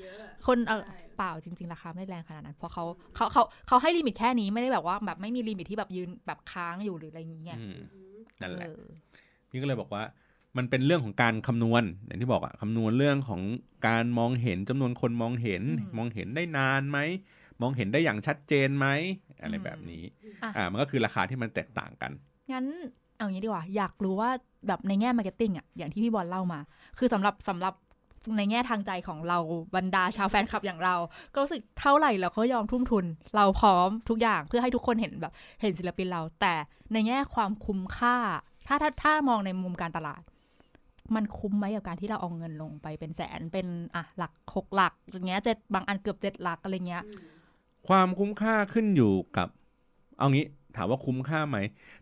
[0.47, 0.83] คนเออ
[1.17, 7.77] เปล่าจริง ๆ ราคาไม่แรงขนาดนั้น เพราะเขาเขาเขาเขาให้ limit แค่นี้ไม่ได้แบบว่าแบบไม่มี limit ที่แบบยืนแบบค้างอยู่หรืออะไรอย่างเงี้ยอืม
[8.43, 8.91] นั่นแหละเออ
[9.51, 10.03] พี่ก็เลยบอกว่า
[10.57, 13.41] มันเป็นเรื่องของการคำนวณอย่างที่บอกอะคำนวณเรื่องของ
[13.87, 15.63] การมองเห็นจำนวนคนมองเห็น
[15.97, 16.99] มองเห็นได้นานไหม
[17.61, 18.87] มองเห็นได้อย่างชัดเจนไหม
[19.43, 20.03] อะไรแบบนี้
[20.43, 22.13] อะอ่ามันก็คือราคาที่มันแตกต่างกัน
[22.53, 22.67] งั้น
[23.17, 24.31] เอางี้ดีกว่า อยากรู้ว่า
[24.67, 26.61] แบบในแง่ marketing อะอย่างที่พี่บอลเล่ามา
[26.99, 27.75] คือสำหรับสำหรับ
[28.37, 29.39] ในแง่ทางใจของเรา
[29.77, 30.95] บรรดาชาวแฟนคลับอย่างเรา
[31.33, 33.05] ก็รู้สึกเท่าไหร่เราก็ยอมทุ่มทุน
[33.37, 36.55] เราพร้อมทุกอย่างเพื่อให้ทุกคนเห็นแบบเห็นศิลปินเรา แต่
[36.93, 38.17] ในแง่ความคุ้มค่า
[38.67, 40.23] ถ้าถ้าถ้ามองในมุมการตลาด
[41.15, 47.05] มันคุ้มไหมกับการที่เราเอาเงินลงไปเป็นแสนเป็นอะหลักหกหลักอย่างเงี้ยเจ็ดบางอันเกือบเจ็ดหลักอะไรเงี้ย
[47.89, 49.49] ความคุ้มค่าขึ้นอยู่กับ
[50.19, 50.45] เอางี้
[50.77, 51.59] ถามว่าคุ้มค่าไหม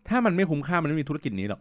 [0.09, 1.61] ถ้ามันไม่คุ้มค่ามันไม่มีธุรกิจนี้หรอก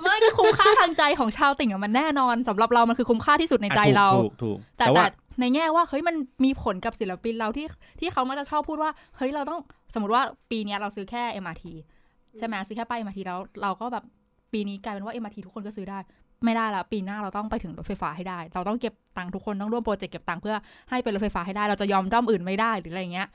[0.00, 5.06] ไม่คือคุ้มค่าทางใจของชาวติ่งอะมันแน่นอนสำหรับเรามันคือคุ้มค่าที่สุดในใจอะถูกเราถูกถูกแต่แต่แต่ว่า
[5.40, 7.66] ในแง่ว่าเฮ้ยมันมีผลกับศิลปินเราที่
[8.00, 9.60] ที่เขามักจะชอบพูดว่าเฮ้ยเราต้อง
[9.94, 11.64] สมมติว่าปีเนี้ยเราซื้อแค่ MRT
[12.38, 14.04] ใช่ไหมซื้อแค่ป้าย MRT แล้วเราก็แบบ
[14.52, 15.98] ปีนี้กลายเป็นว่า MRT ทุกคนก็ซื้อได้
[16.44, 20.56] ไม่ได้ละปีหน้าเราต้องไปถึงรถไฟฟ้าให้ได้ เราต้องเก็บตังค์ทุกคนต้องร่วม project เก็บตังค์เพื่อ
[20.90, 23.28] ให้เป็นรถไฟฟ้าให้ได้ เราจะยอมด้อมอื่นไม่ได้หรืออะไรเงี้ย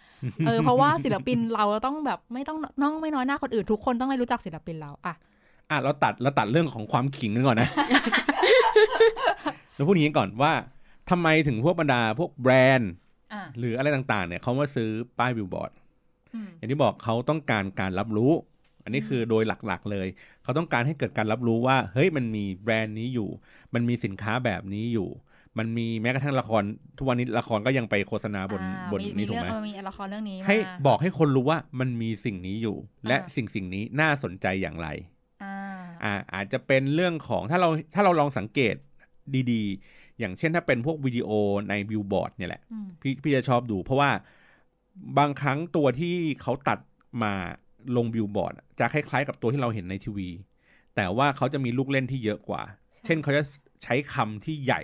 [0.45, 5.13] เออเพราะว่าศิลปินเราต้องแบบไม่ต้องน้องไม่น้อยหน้าคนอื่นทุกคนต้องได้รู้จักศิลปินเราอะ
[5.69, 7.69] อะเราตัดเราตัดเรื่องของความขิงกันก่อนนะ
[9.75, 10.54] เราพูดอย่างนี้ก่อนว่า
[11.10, 12.91] ทำไมถึงพวกบรรดาพวกแบรนด์
[13.34, 15.71] อะหรืออะไรต่างๆ เนี่ยเขามาซื้อป้ายบิลบอร์ด
[16.34, 18.32] อืมอย่างที่บอกเขาต้องการการรับรู้
[18.86, 20.08] อันนี้คือโดยหลักๆเลย
[20.43, 23.30] เขาต้องการให้เกิดการรับรู้ว่าเฮ้ยมันมีแบรนด์นี้อยู่
[23.74, 25.10] มันมีสินค้าแบบนี้อยู่
[25.60, 26.63] มันมีแม้กระทั่งละคร
[26.98, 34.88] ทุกวันนี้ละครก็ยังไปโฆษณาบนอ่าบนมีนี้ถูกเรื่ไหมเออมีละครเรื่องนี้ให้มาบอกให้คนรู้ว่ามันมีสิ่งนี้อยู่ และอ่าสิ่งสิ่งนี้น่าสนใจอย่างไร
[35.43, 35.56] อ่า
[36.04, 38.76] อ่าอาจจะเป็นเรื่องของถ้าเราถ้าเราลองสังเกต
[39.52, 41.30] ดีๆ อย่างเช่นถ้าเป็นพวกวิดีโอ
[41.69, 44.12] ในบิลบอร์ดเนี่ยแหละอืมพี่พี่จะชอบดู เพราะว่า
[45.17, 46.80] บางครั้งตัวที่เขาตัด
[47.24, 47.34] มา
[47.98, 50.30] ลงบิลบอร์ดอะจะคล้ายๆ กับตัวที่เราเห็นในทีวี
[50.95, 52.62] แต่ว่าเขาจะมีลูกเล่นที่เยอะกว่า
[53.06, 53.43] เช่นเขาจะ
[53.84, 54.82] ใช้คำที่ใหญ่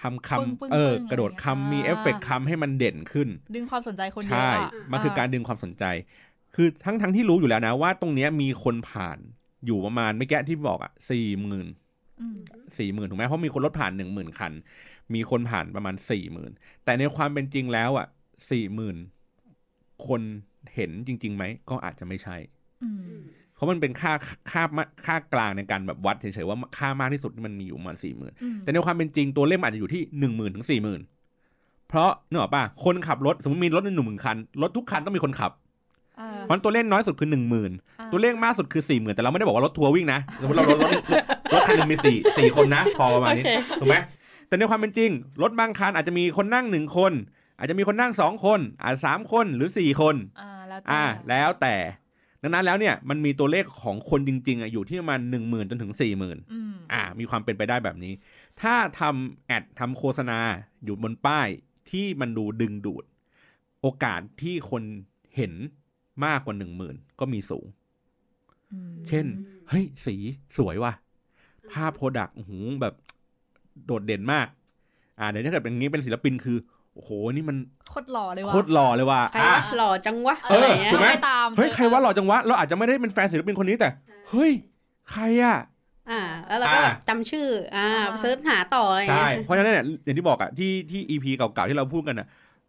[0.00, 5.84] ทำคปึ้งปึ้งำเออปึ้งกระโดดอะไรอย่างเงี้ยคำมีอ่าเอฟเฟกต์คำให้มันเด่นขึ้น ดึงความสนใจคนเยอะใช่อะมันคือการดึงความสนใจ
[6.54, 9.18] คือทั้งทั้งที่รู้อยู่แล้วนะว่าตรงเนี้ยมีคนผ่าน
[9.66, 11.66] อยู่ประมาณไม่แก้ที่บอกอะสี่หมื่น
[12.20, 12.38] อืม
[12.78, 14.52] สี่หมื่นถูกไหมเพราะมีคนรถผ่านหนึ่งหมื่นคัน
[15.14, 16.52] มีคนผ่านประมาณสี่หมื่น
[16.84, 18.06] แต่ในความเป็นจริงแล้วอะ
[18.50, 18.96] สี่หมื่น
[20.06, 20.22] คน
[20.74, 22.36] เห็นจริงๆไหมก็อาจจะไม่ใช่
[22.82, 23.18] อืม
[23.54, 24.12] เพราะมันเป็นค่า
[24.50, 24.62] ค่า
[25.04, 31.00] ค่ากลางในการแบบวัดเฉยๆว่าค่ามากที่สุดที่มันมีอยู่ประมาณสี่หมื่นอืมแต่ในความเป็นจริงตัวเลขมันอาจจะอยู่ที่หนึ่งหมื่นถึงสี่หมื่น
[31.88, 35.52] เพราะเนกอะป่ะคนขับรถสมมติมีรถหนึ่งหมื่นคันรถทุกคันต้องมีคนขับ
[36.20, 43.96] อ่าเพราะฉะนั้นตัวเลขน้อยสุดคือหนึ่งหมื่นอ่าตัวเลขมากสุดคือสี่หมื่นแต่เราไม่ได้บอกว่ารถทัวร์วิ่งนะสมมติเรารถรถรถรถคันหนึงมีสี่สี่คนนะ พอประมาณนี้โอเคถูกไหม
[44.48, 45.10] แต่ในความเป็นจริง
[45.42, 47.12] รถบางคันอาจจะมีคนนั่งหนึ่งคน
[47.58, 50.14] อาจจะมีคนนั่งสองคนอาจสามคนหรือสี่คน
[50.90, 52.04] อ่าแล้วแต่อ่า แล้วแต่
[52.42, 58.12] ดังนั้นแล้วเนี่ยมันมีตัวเลขของคนจริง ๆอะอยู่ที่ประมาณหนึ่งหมื่นจนถึงสี่หมื่นอืมอ่า มีความเป็นไปได้แบบนี้
[58.60, 60.38] ถ้าทำแอดทำโฆษณา
[60.84, 61.48] อยู่บนป้าย
[61.90, 63.04] ที่มันดูดึงดูด
[63.82, 64.82] โอกาสที่คน
[65.36, 65.52] เห็น
[66.24, 67.66] มากกว่าหนึ่งหมื่นก็มีสูง
[68.72, 69.26] อืมเช่น
[69.68, 70.14] เฮ้ย สี
[70.56, 70.92] สวยว่ะ
[71.72, 72.94] ภาพ product โอ้โหแบบ
[73.86, 74.48] โดดเด่นมาก
[75.18, 76.58] อ่าเดี๋ยวถ้าเกิดเป็นงี้เป็นศิลปินคือ
[76.98, 77.56] โอ้โหนี่มัน
[77.90, 83.88] โคตรหล่อเลยว่ะโคตรหล่อเลยว่ะใครอะ วะหล่อจังวะเอออะไรอย่างเงี้ยถูกไหม ตามเฮ้ยใครว่าหล่อจังวะเราอาจจะไม่ได้เป็นแฟนศิลปินคนนี้แต่
[84.30, 84.52] เฮ้ย
[85.12, 85.56] ใครอะ
[86.10, 87.80] อ่า แล้วเราก็แบบจำชื่อ อ่า
[88.20, 92.26] search หาต่ออะไรอย่างใช่ เงี้ยเพราะฉะนั้นเนี่ยอย่างที่บอกอะที่ที่อีพีเก่าๆที่เราพูดกันอะ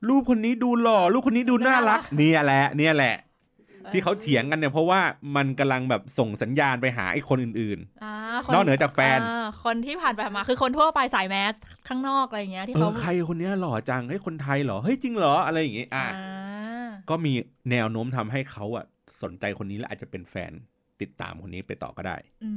[0.10, 3.16] รูปคนนี้ดูหล่อรูปคนนี้ดูน่ารักเนี่ยแหละเนี่ยแหละ
[3.94, 5.02] ที่เขาเถียงกันเนี่ยเพราะว่า
[5.36, 8.14] มันกำลังแบบส่งสัญญาณไปหาไอ้คนอื่นอ่า
[8.46, 11.54] คนอกเหนือจากแฟนอ่าคนที่ผ่านไปผ่านมาคือคนทั่วไปสายแมส
[11.88, 17.34] ข้างนอกอะไรอย่างเงี้ยๆที่เอเขาอใครคนเนี้ยหล่อจังเฮ้ยคนไทยเหรอเฮ้ยจริงเหรออะไรอย่างงี้อะอ่าก็มี
[17.72, 18.86] แนวโน้มทำให้เขาอะ
[19.24, 20.52] สนใจคนนี้และอาจจะเป็นแฟน
[21.02, 22.52] ติดตามคนนี้ไปต่อก็ได้อื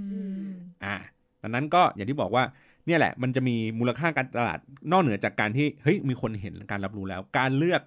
[0.44, 0.50] ม
[0.84, 0.96] อ่า
[1.42, 2.44] ดังนั้นก็อย่างที่บอกว่า
[2.86, 4.58] เนี่ยแหละ มันจะมีมูลค่าการตลาด
[4.92, 7.82] นอกเหนือจากการที่เฮ้ยมีคนเห็นการรับรู้แล้ว การเลือก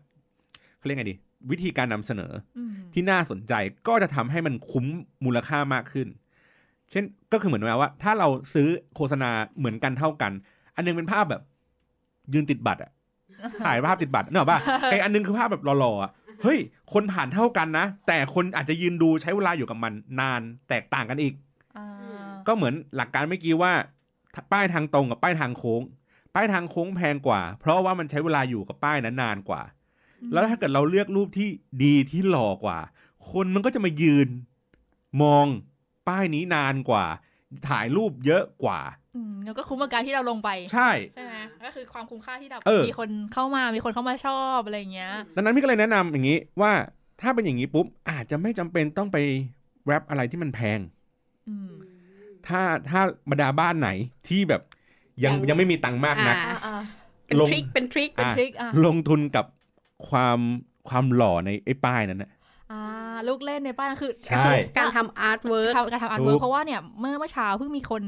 [0.78, 1.16] เขาเรียกไงดี
[1.52, 3.54] วิธีการนำเสนออืมที่น่าสนใจ
[3.88, 4.86] ก็จะทำให้มันคุ้ม
[5.26, 6.08] มูลค่ามากขึ้น
[6.92, 10.32] เช่นก็คือเหมือนว่า ถ้าเราซื้อโฆษณาเหมือนกันเท่ากัน
[10.76, 11.42] อันหนึงเป็นภาพแบบ
[12.34, 12.92] ยืนติดบัตรอะ
[13.66, 14.60] ถ่ายภาพติดบัตรเนกอะป่ะ
[14.92, 16.12] ไออันหนึงคือภาพแบบหล่อๆอะ
[16.44, 16.60] เฮ้ย
[16.94, 21.34] คนผ่านเท่ากันนะ แต่คนอาจจะยืนดูใช้เวลาอยู่กับมันนานแตกต่างกันอีก
[21.78, 21.88] อ่า
[22.48, 23.74] ก็เหมือนหลักการเมื่อกี้ว่า
[24.52, 25.82] ป้ายทางตรงกับป้ายทางโค้ง
[26.36, 29.62] ป้ายทางโค้งแพงกว่า เพราะว่ามันใช้เวลาอยู่กับป้ายนั้นนานกว่า
[30.32, 31.50] แล้วถ้าเกิดเราเลือกรูปที่
[31.84, 32.80] ดีที่หล่อกว่า
[33.32, 34.28] คนมันก็จะมายืน
[35.22, 35.46] มอง
[36.08, 37.06] ป้ายนี้นานกว่า
[37.68, 38.80] ถ่ายรูปเยอะกว่า
[39.16, 46.72] อืมแล้วก็คุ้มกับการที่เราลงไป ใช่ใช่ไหมก็คือความคุ้มค่าที่แบบเออมีคนเข้ามามีคนเข้ามาชอบอะไรอย่างเงี้ย ดังนั้นพี่ก็เลยแนะนำอย่างนี้ว่า
[47.22, 49.18] ถ้าเป็นอย่างนี้ปุ๊บอาจจะไม่จำเป็นต้องไป
[49.86, 50.80] แรปอะไรที่มันแพง
[51.50, 51.70] อืม
[52.48, 53.90] ถ้าถ้าบรรดาบ้านไหน
[54.28, 54.62] ที่แบบ
[55.24, 56.78] ยังยังยังไม่มีตังค์มากนักอ่าอ่าอ่า
[57.26, 59.46] เป็นลงทริคเป็นทริคเป็นอะทริคอะลงทุนกับ
[60.10, 60.40] ความ
[60.90, 62.32] ความหล่อในไอ้ป้ายนั้นนะ
[62.72, 62.82] อ่า
[63.28, 68.04] ลูกเล่นในป้ายนั่นคือใช่คือการทำอาร์ตเวิร์กทำการทำอาร์ตถูเวิกร์เพราะว่าเนี่ยเมื่อเมื่อเช้าเพิ่งมีคน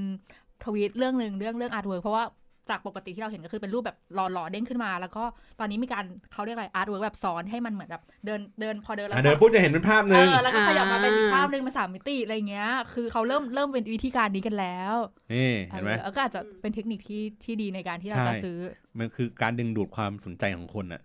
[0.63, 2.23] ทวีตเรื่องหนึ่งเรื่องเรื่องอาร์ตเวิร์เพราะว่า
[2.69, 5.23] จากปกติที่เราเห็นก็คือเป็นรูปแบบหล่อๆเด้งขึ้นมา แล้วก็
[5.59, 14.95] ตอนนี้มีการเขาเรียกอะไรอาร์ตเวิร์แบบซ้อนให้มันเหมือนแบบเดินเดินพอเดินแล้วอะเดินปุ๊บจะเห็นเป็นภาพหเอนึ่งอแล้วก็ขยับมาเป็นอีกอ่าภาพหนึ่งมาสามมิติอะไรเงี้ย คือเขาเริ่มเริ่มเป็นวิธีการนี้กันแล้ว
[15.33, 18.57] นี่เห็นไหมออแล้วก็อาจจะเป็นเทคนิคที่ที่ดีในการที่เราใช่จะซื้อ
[18.99, 21.01] มันคือการดึงดูดความสนใจของคนอะ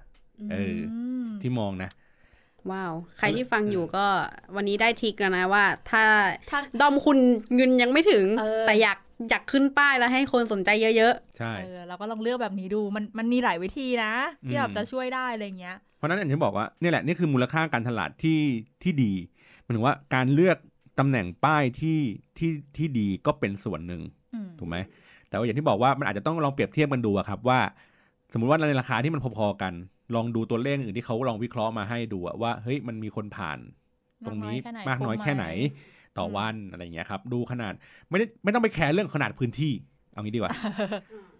[0.51, 0.79] เออ
[1.23, 1.91] มที่มองนะ
[2.71, 4.07] ว้าว ใครที่ฟังอยู่ก็
[4.57, 6.05] วันนี้ได้ทริกแล้วนะว่าถ้า
[6.51, 7.19] ถ้าดอมคุณ
[7.55, 8.99] เงินยังไม่ถึงเออแต่อยาก
[9.31, 14.13] อยากขึ้นป้ายแล้วให้คนสนใจเยอะใช่เออเราก็ลองเลือกแบบนี้ดูมันมันมีหลายวิธีนะ
[14.47, 18.41] ที่อืมแบบจะช่วยได้อะไรเงี้ย เพราะฉะนั้นอย่างที่บอกว่านี่แหละนี่คือมูลค่าการตลาดที่
[18.83, 19.13] ที่ดี
[19.63, 20.57] หมายถึงว่าการเลือก
[20.99, 21.99] ตำแหน่งป้ายที่
[22.39, 24.03] ที่ที่ดีก็เป็นส่วนหนึ่ง
[24.35, 24.77] อืมถูกไหม
[25.29, 27.61] แต่ว่าอย่างที่บอกว่ามันอาจจะต้องลองเปรียบเทียบกันดูอะครับว่า
[28.33, 29.73] สมมุติว่าในราคาที่มันพอๆกัน
[30.15, 33.59] ลองดูตัวเลขอื่นที่เขาลองวิเคราะห์มาให้ดูอะว่าเฮ้ยมันมีคนผ่าน
[34.27, 34.57] ตรงนี้
[34.89, 35.45] มากน้อยแค่ไหน
[36.19, 37.73] ต่อวันอะไรอย่างเงี้ยครับ ดูขนาด
[38.09, 39.73] ไม่ได้ไม่ต้องไปแคร์เรื่องขนาดพื้นที่
[40.13, 40.53] เอางี้ดีกว่า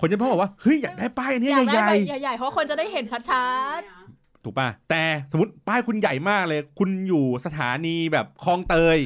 [0.01, 3.47] คนจะพูดบอกว่าเฮ้ยอยากได้ป้ายอันนี้อยากได้ใหญ่ใบใหญ่ๆเพราะคนจะได้เห็นชั
[3.79, 8.99] ดๆถูกป่ะแต่สมมติป้ายคุณใหญ่มากเลย คุณอยู่สถานีแบบคลองเตย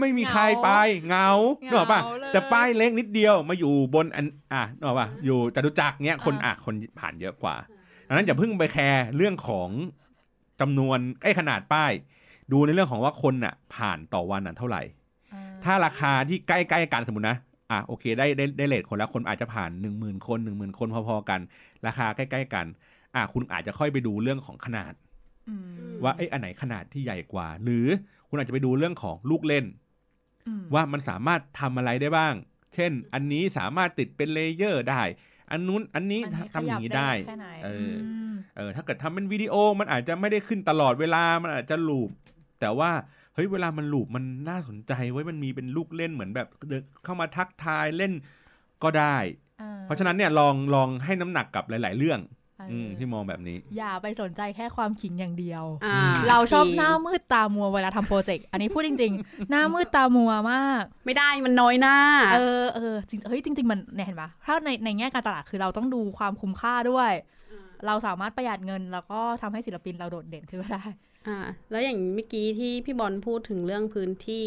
[0.00, 0.68] ไม่มีใครไป
[1.08, 7.56] เงาๆหรอกป่ะเหงาเลยแต่ป้ายเล็กนิดเดียวมาอยู่บนอันอะนึกออกป่ะอยู่จตุจักรเนี้ยคนอ่าอะคนผ่านเยอะกว่า
[8.08, 9.68] ดังนั้นอย่าเพิ่งไปแคร์เรื่องของ
[10.60, 11.92] จำนวนไอ้ขนาดป้าย
[12.52, 14.82] ดูในเรื่องของว่าคนอะ ผ่านต่อวันอะเท่าไหร่
[15.34, 17.38] อ่าถ้าราคาที่ใกล้ๆกันสมมตินะ
[17.70, 21.40] อะโอเคได้ได้ได้ rate คนแล้วคนอาจจะผ่านหนึ่งหมื่นคนหนึ่งหมื่นคนพอๆกัน
[21.86, 22.66] ราคาใกล้ ๆ กัน
[23.14, 24.92] อะคุณอาจจะค่อยไปดูเรื่องของขนาด
[25.48, 25.54] อื
[25.92, 27.86] มว่าไอ้อันไหนขนาดที่ใหญ่กว่า หรือ
[28.28, 29.64] คุณอาจจะไปดูเรื่องของลูกเล่น
[30.48, 32.34] อืมว่ามันสามารถทำอะไรได้บ้าง
[32.74, 35.02] เช่น อันนี้สามารถติดเป็น layer ได้
[35.52, 42.10] อันนู้นอันนี้อันนี้ทำอย่างนี้ได้ขยับแค่ไหนเอออมเออถ้าเกิดทำเป็นวิดีโอมันอาจจะไม่ได้ขึ้นตลอดเวลามันอาจจะลูป
[42.60, 42.90] แต่ว่า
[43.34, 48.12] เฮ้ยเวลามันลูปมันน่าสนใจไว้ยมันมีเป็นลูกเล่นเหมือนแบบเดินเข้ามาทักทายเล่น
[48.82, 49.16] ก็ได้
[49.60, 61.96] อ่าเพราะฉะนั้นเนี่ยลองลองให้น้ำหนักกับหลาย ๆ เรื่องเอออืมที่มองแบบนี้ อย่าไปสนใจแค่ความขิงอย่างเดียวอ่าเราชอบจงหน้ามืดตามัวเวลาทำโปรเจกต์อันนี้พูดจริง ๆ หน้ามืดตามัวมาก ไม่ได้มันน้อยหน้า
[62.34, 67.12] เออเออจริงเฮ้ยจริง ๆ มันเนี่ยเห็นปะถ้าในในแง่การตลาดคือเราต้องดูความคุ้มค่าด้วย
[67.86, 70.84] เราสามารถประหยัดเงิน แล้วก็ทำให้ศิลปินเราโดดเด่นขึ้นมาได้
[71.28, 71.38] อ่า
[71.70, 74.46] แล้วอย่างเมื่อกี้ที่พี่บอลพูดถึงเรื่องพื้นที่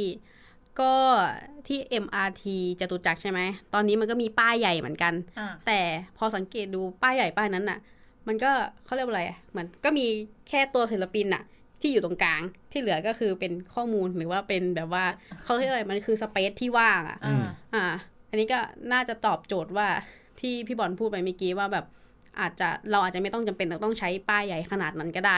[0.82, 0.94] ก็
[1.68, 2.44] ที่ MRT
[2.80, 3.40] จตุจักรใช่ไหม
[3.74, 5.80] ตอนนี้มันก็มีป้ายใหญ่เหมือนกันอ่าแต่
[6.18, 7.80] พอสังเกตดูป้ายใหญ่ป้ายนั้นน่ะ
[8.28, 8.52] มันก็
[8.86, 10.06] เขาเรียกว่าอะไรอะเหมือนก็มี
[10.50, 11.44] แค่ตัวศิลปินน่ะ
[11.82, 15.06] ที่อยู่ตรงกลาง ที่เหลือก็คือเป็นข้อมูลหรือว่าเป็นแบบว่า
[15.44, 17.86] เขาเรียกอะไรมันคือสเปซที่ว่างอะอืมอ่า
[18.30, 18.60] อันนี้ก็
[18.94, 19.88] น่าจะตอบโจทย์ว่า
[20.40, 21.86] ที่พี่บอลพูดไปเมื่อกี้ว่าแบบ
[22.40, 25.38] อาจจะเราอาจจะไม่ต้องจำเป็นต้องใช้ป้ายใหญ่ขนาดนั้นก็ได้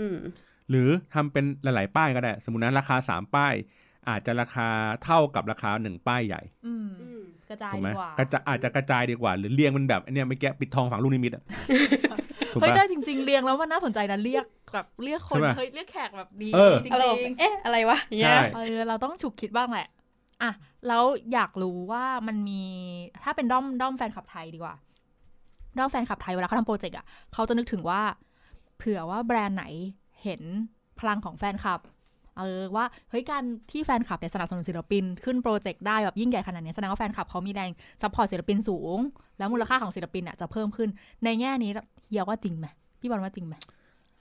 [0.00, 0.16] อืม
[0.70, 3.54] หรือทำเป็นหลาย ๆ ป้ายก็ได้ สมมตินะราคาสามป้าย
[4.08, 4.68] อาจจะราคา
[5.04, 6.74] เท่ากับราคาหนึ่งป้ายใหญ่อื
[7.18, 7.21] ม
[7.52, 11.42] กระจายถูกไหมดีกว่ากระจะอาจจะกระจายดีกว่า หรือเรียงมันแบบไอ้เนี่ยไม่แก้ปิดทองฝังลูกนิมิตอะ
[12.52, 19.88] ถูกเฮ้ยปะได้จริง ๆ เรียงแล้วมันน่าสนใจนะเรียกแบบเรียกคนใช่ปะเฮ้ยเรียกแขกแบบดีเออจริงอารมณ์เอ๊ะอะไรวะอย่างเงี้ยใช่ๆเออเราต้องฉุกคิดบ้างแหละ
[20.42, 20.50] อะ
[20.88, 22.62] แล้วอยากรู้ว่ามันมี
[23.24, 24.74] ถ้าเป็นด้อมด้อมแฟนคลับไทยดีกว่า
[25.78, 28.00] ด้อมแฟนคลับไทยเวลาเขาทำโปรเจกต์อะเขาจะนึกถึงว่า
[28.76, 29.64] เผื่อว่าแบรนด์ไหน
[30.22, 30.42] เห็น
[30.98, 31.80] พลังของแฟนคลับ
[32.38, 37.70] เออว่าเฮ้ยการที่แฟนคลับเนี่ยสนับสนุนศิลปิน ขึ้นโปรเจกต์ได้แบบยิ่งใหญ่ขนาดนี้แสดงว่าแฟนคลับเขามีแรง
[38.02, 38.98] support ศิลปินสูง
[39.38, 40.88] แล้วมูลค่าของศิลปินอะจะเพิ่มขึ้น
[41.24, 41.70] ในแง่นี้
[42.04, 42.66] เฮียว่าจริงไหม
[43.00, 43.54] พี่บอลว่าจริงไหม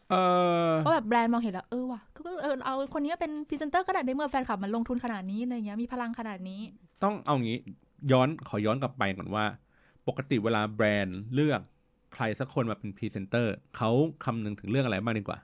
[0.09, 0.15] เอ
[0.69, 6.61] อว่าแบบแบรนด์มองเห็นแล้วเออว่ะก็เออเอาคนนี้เป็นพรีเซนเตอร์ก็ได้ในเมื่อแฟนคลับมันลงทุนขนาดนี้อะไรเงี้ยมีพลังขนาดนี้
[7.03, 7.57] ต้องเอางี้
[8.11, 9.45] ย้อนขอย้อนกลับไปก่อนว่า
[10.07, 11.61] ปกติเวลาแบรนด์เลือก
[12.13, 13.89] ใครสักคนมาเป็นพรีเซนเตอร์เขา
[14.23, 15.39] คำนึงถึงเรื่องอะไรบ้างดีกว่า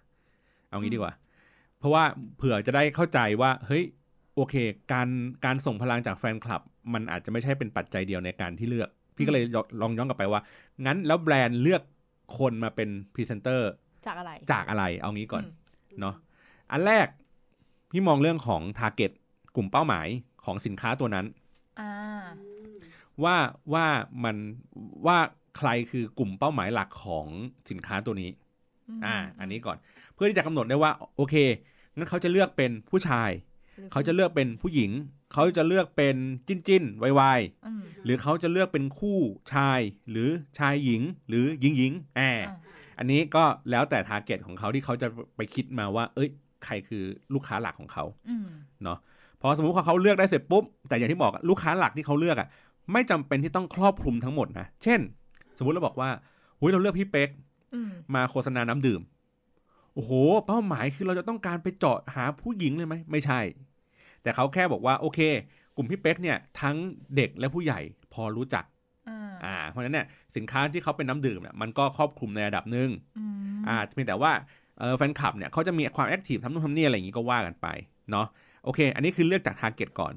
[0.69, 1.13] เอางี้ดีกว่า
[1.80, 2.04] เพราะว่า
[2.38, 3.84] เผื่อจะได้เข้าใจว่า เฮ้ย
[4.36, 4.56] โอเค
[4.94, 5.08] การ
[5.46, 6.62] การส่งพลังจากแฟนคลับ
[6.94, 9.44] มันอาจจะไม่ใช่เป็นปัจจัยเดียวในการที่เลือก พี่ก็เลย
[9.82, 10.42] ลองย้อนกลับไปว่า
[10.86, 11.82] งั้นแล้วแบรนด์เลือก
[12.38, 13.72] คนมาเป็นพรีเซนเตอร์
[14.08, 15.50] จากอะไร จากอะไร เอางี้ก่อนอื
[15.98, 16.16] มเนาะ
[16.72, 17.08] อันแรก
[17.92, 19.12] พี่มองเรื่องของ t a r g e t
[19.56, 20.08] กลุ่มเป้าหมาย
[20.46, 21.26] ของสินค้าตัวนั้น
[21.80, 21.94] อ่า
[23.24, 23.36] ว่า
[23.74, 23.86] ว่า
[24.24, 24.36] มัน
[25.08, 25.18] ว่า
[25.58, 27.28] ใครคือกลุ่มเป้าหมายหลักของ
[27.70, 28.30] สินค้าตัวนี้
[29.06, 29.78] อ่า อันนี้ก่อน
[30.13, 31.36] เพื่อที่จะกำหนดได้ว่า โอเค
[31.95, 33.32] งั้นเขาจะเลือกเป็นผู้ชาย
[33.76, 34.91] หรือเขาจะเลือกเป็นผู้หญิง
[35.34, 36.15] เขาจะเลือกเป็น
[36.47, 39.19] จิ้นจิ้นวายวายอืมหรือเขาจะเลือกเป็นคู่
[39.54, 42.56] ชาย หรือชายหญิง หรือหญิงหญิงแอบอ่า
[43.00, 46.30] อันนี้ก็แล้วแต่ทาร์เก็ตของเขาที่เขาจะไปคิดมาว่า เอ้ย
[46.65, 48.47] ใครคือลูกค้าหลักของเขาอืม
[48.84, 49.00] เนาะ
[49.41, 52.47] พอสมมุติว่าเขาเลือกได้เสร็จปุ๊บ แต่อย่างที่บอกอะลูกค้าหลักที่เขาเลือกอะ
[52.93, 55.00] ไม่จำเป็นที่ต้องครอบคลุมทั้งหมดนะ เช่น
[55.58, 56.10] สมมุติเราบอกว่า
[56.60, 57.47] หุยเราเลือกพี่เป๊กอื
[57.89, 59.01] มมาโฆษณาน้ำดื่ม
[59.93, 60.12] โอ้โห
[60.45, 63.39] เป้าหมายคือเราจะต้องการไปเจาะหาผู้หญิงเลยไหมไม่ใช่
[64.21, 65.19] แต่เขาแค่บอกว่าโอเค
[65.75, 66.75] กลุ่มพี่เป๊กเนี่ย ทั้ง
[67.15, 67.80] เด็กและผู้ใหญ่
[68.13, 68.65] พอรู้จัก
[69.10, 73.25] อ่าอ่าเพราะฉะนั้นเนี่ยสินค้าที่เขาเป็นน้ำดื่มเนี่ยมันก็ครอบคลุมในระดับหนึ่งอื
[73.58, 74.32] มอ่าเพียงแต่ว่า
[74.80, 77.67] เออแฟนคลับเนี่ยเขาจะมีความ active ทำนู่นทำนี่อะไรอย่างงี้ก็ว่ากันไป
[78.12, 78.27] เนาะ
[78.63, 80.13] โอเค อันนี้คือเลือกจาก target ก่อน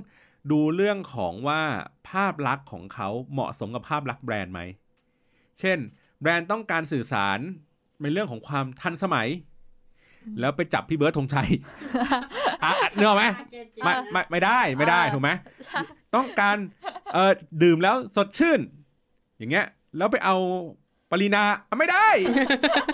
[0.00, 0.50] 2.
[0.50, 1.60] ดูเรื่องของว่า
[2.08, 4.60] ภาพลักษณ์ของเขาเหมาะสมกับภาพลักษณ์แบรนด์ไหม
[5.60, 5.78] เช่น
[6.20, 7.38] แบรนด์ต้องการสื่อสาร
[8.02, 9.28] ในเรื่องของความทันสมัย
[10.40, 11.48] แล้วไปจับพี่เบิร์ดธงชัย
[12.64, 13.24] อะอะเนื้ออกไหม
[13.84, 15.30] ไม่ไม่ไม่ได้ไม่ได้ถูกไหม
[16.14, 16.56] ต้องการ
[17.12, 18.60] เอ่อดื่มแล้วสดชื่น
[19.38, 20.36] อย่างเงี้ย แล้วไปเอา
[21.10, 22.08] ปรินาอะไม่ได้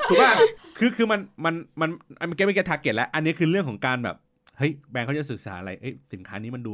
[0.08, 0.32] ถูกป่ะ
[0.78, 4.16] คือคือมันมันมันอันเมื่อกี้ไม่แก้ทาร์เก็ตแล้ว อันนี้คือเรื่องของการแบบ
[4.58, 6.72] เฮ้ยแบรนด์เขาจะสื่อสารอะไรเอ้ยสินค้านี้มันดู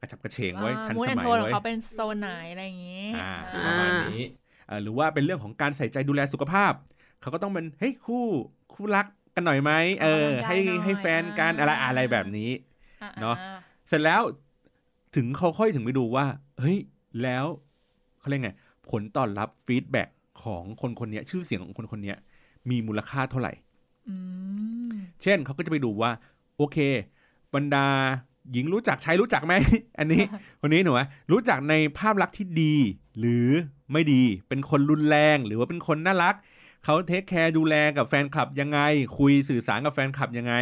[0.00, 4.49] กระฉับกระเฉงไว้ยทันมูดสแอนมัยโทนขอไว้งเขาเป็นโซนไหนอะไรอย่างงี้อ่าอ่าประมาณนี้เอ่อ
[4.82, 6.72] หรือว่าเป็นเรื่องของการใส่ใจดูแลสุขภาพ
[7.20, 8.24] เขาก็ต้องเป็นเฮ้ยคู่
[8.74, 12.50] คู่รักกันหน่อยไหมเออ ให้ให้แฟนกันอะไรอะไรแบบนี้
[13.02, 13.36] อ่เนอะ
[13.88, 14.22] เสร็จแล้ว
[15.16, 16.26] ถึงเขาค่อยถึงไปดูว่า
[16.60, 16.78] เฮ้ย
[17.22, 17.44] แล้ว
[18.20, 18.50] เขาเรียกไง
[18.90, 20.04] ผลตอบรับฟีดแบ็
[20.42, 22.16] ของคนคนเนี้ยชื่อเสียงของคนคนเนี้ย
[22.70, 23.52] มีมูลค่าเท่าไหร่
[24.08, 24.16] อื
[24.88, 26.10] มเช่นเขาก็จะไปดูว่า
[26.56, 26.76] โอเค
[27.54, 27.86] บรรดา
[28.52, 29.54] หญิงรู้จักชายรู้จักไหม
[29.98, 30.22] อันนี้
[30.60, 32.74] คนนี้หนูว่ารู้จักในภาพลักษณ์ที่ดี
[33.18, 33.48] หรือ
[33.92, 36.34] ไม่ดี เป็นคนรุนแรง หรือว่าเป็นคนน่ารัก
[36.84, 38.80] เขา take care ดูแลกับแฟนคลับยังไง
[39.18, 40.54] คุยสื่อสารกับแฟนคลับยังไง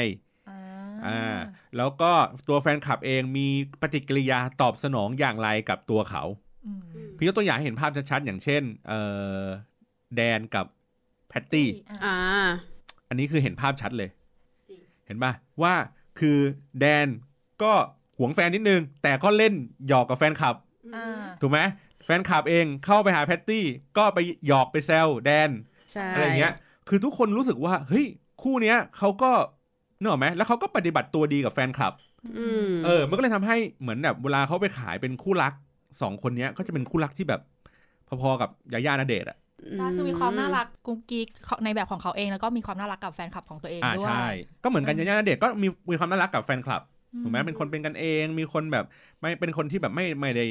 [0.48, 0.60] อ่า
[1.06, 1.38] อ่า
[1.76, 2.12] แล้วก็
[2.48, 3.46] ตัวแฟนคลับเองมี
[3.80, 6.22] ปฏิกิริยาตอบสนองอย่างไรกับตัวเขา
[6.66, 6.80] อืม
[7.16, 9.00] พี่ยกตัวอย่างให้เห็นภาพชัดๆอย่างเช่นเอ่
[9.40, 9.42] อ
[10.16, 10.66] แดนกับ
[11.28, 11.68] แพตตี้
[12.04, 12.14] อ่า
[13.08, 14.10] อันนี้คือเห็นภาพชัดเลย
[14.68, 15.74] จริงเห็นป่ะว่า
[16.18, 16.38] คือ
[16.80, 17.06] แดน
[17.62, 17.72] ก็
[18.18, 19.54] หวงแฟนนิดนึง แต่ก็เล่น
[19.88, 20.54] หยอกกับแฟนคลับ
[20.94, 21.06] อ่า
[21.40, 23.56] ถูกไหมแฟนคลับเองเข้าไปหาแพตตี้
[23.96, 25.50] ก็ไปหยอกไปแซวแดน
[25.92, 26.50] ใช่อะไรเงี้ย
[26.86, 28.04] คือทุกคนรู้สึกว่าเฮ้ย
[28.38, 29.26] คู่เนี้ยเขาก็
[29.98, 31.92] เนกอะไหมแล้วเขาก็ปฏิบัติตัวดีกับแฟนคลับ
[32.36, 35.52] อืมเออ มันก็เลยทำให้เหมือนแบบเวลาเขาไปขายเป็นคู่รัก
[36.00, 37.40] สองคนเนี้ยก็จะเป็นคู่รักที่แบบ
[38.06, 39.36] พอๆกับยาย่าณเดชน์อะ
[39.74, 41.28] ใช่คือมีความน่ารักกุ๊กกิ๊ก
[41.64, 44.12] ในแบบของเขาเองแล้วก็มีความน่ารักกับแฟนคลับของตัวเองอ่าด้วยใช่
[44.62, 46.82] ก็เหมือนกันอืมยาย่าณเดชน์ก็มีมีความน่ารักกับแฟนคลับ
[47.20, 48.84] ถูกไหมเป็นคนเป็นกันเอง มีคนแบบ
[49.20, 50.42] ไม่เป็นคนที่แบบไม่ไม่ได้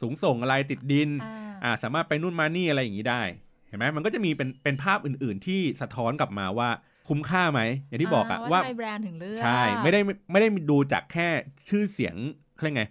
[0.00, 3.22] สูงส่งอะไรติดดินอ่าอ่าสามารถไปนู่นมานี่อะไรอย่างนี้ได้
[3.68, 6.68] เห็นไหมมันก็จะมีเป็นเป็นภาพอื่น ๆ ที่สะท้อนกลับมาว่า
[7.08, 10.00] คุ้มค่าไหมอย่างที่บอกอะว่าทำไมแบรนด์ถึงเลือกใช่ไม่ได้
[10.32, 11.28] ไม่ได้ดูจากแค่
[11.68, 12.14] ชื่อเสียง
[12.54, 12.84] เขาเรียกไง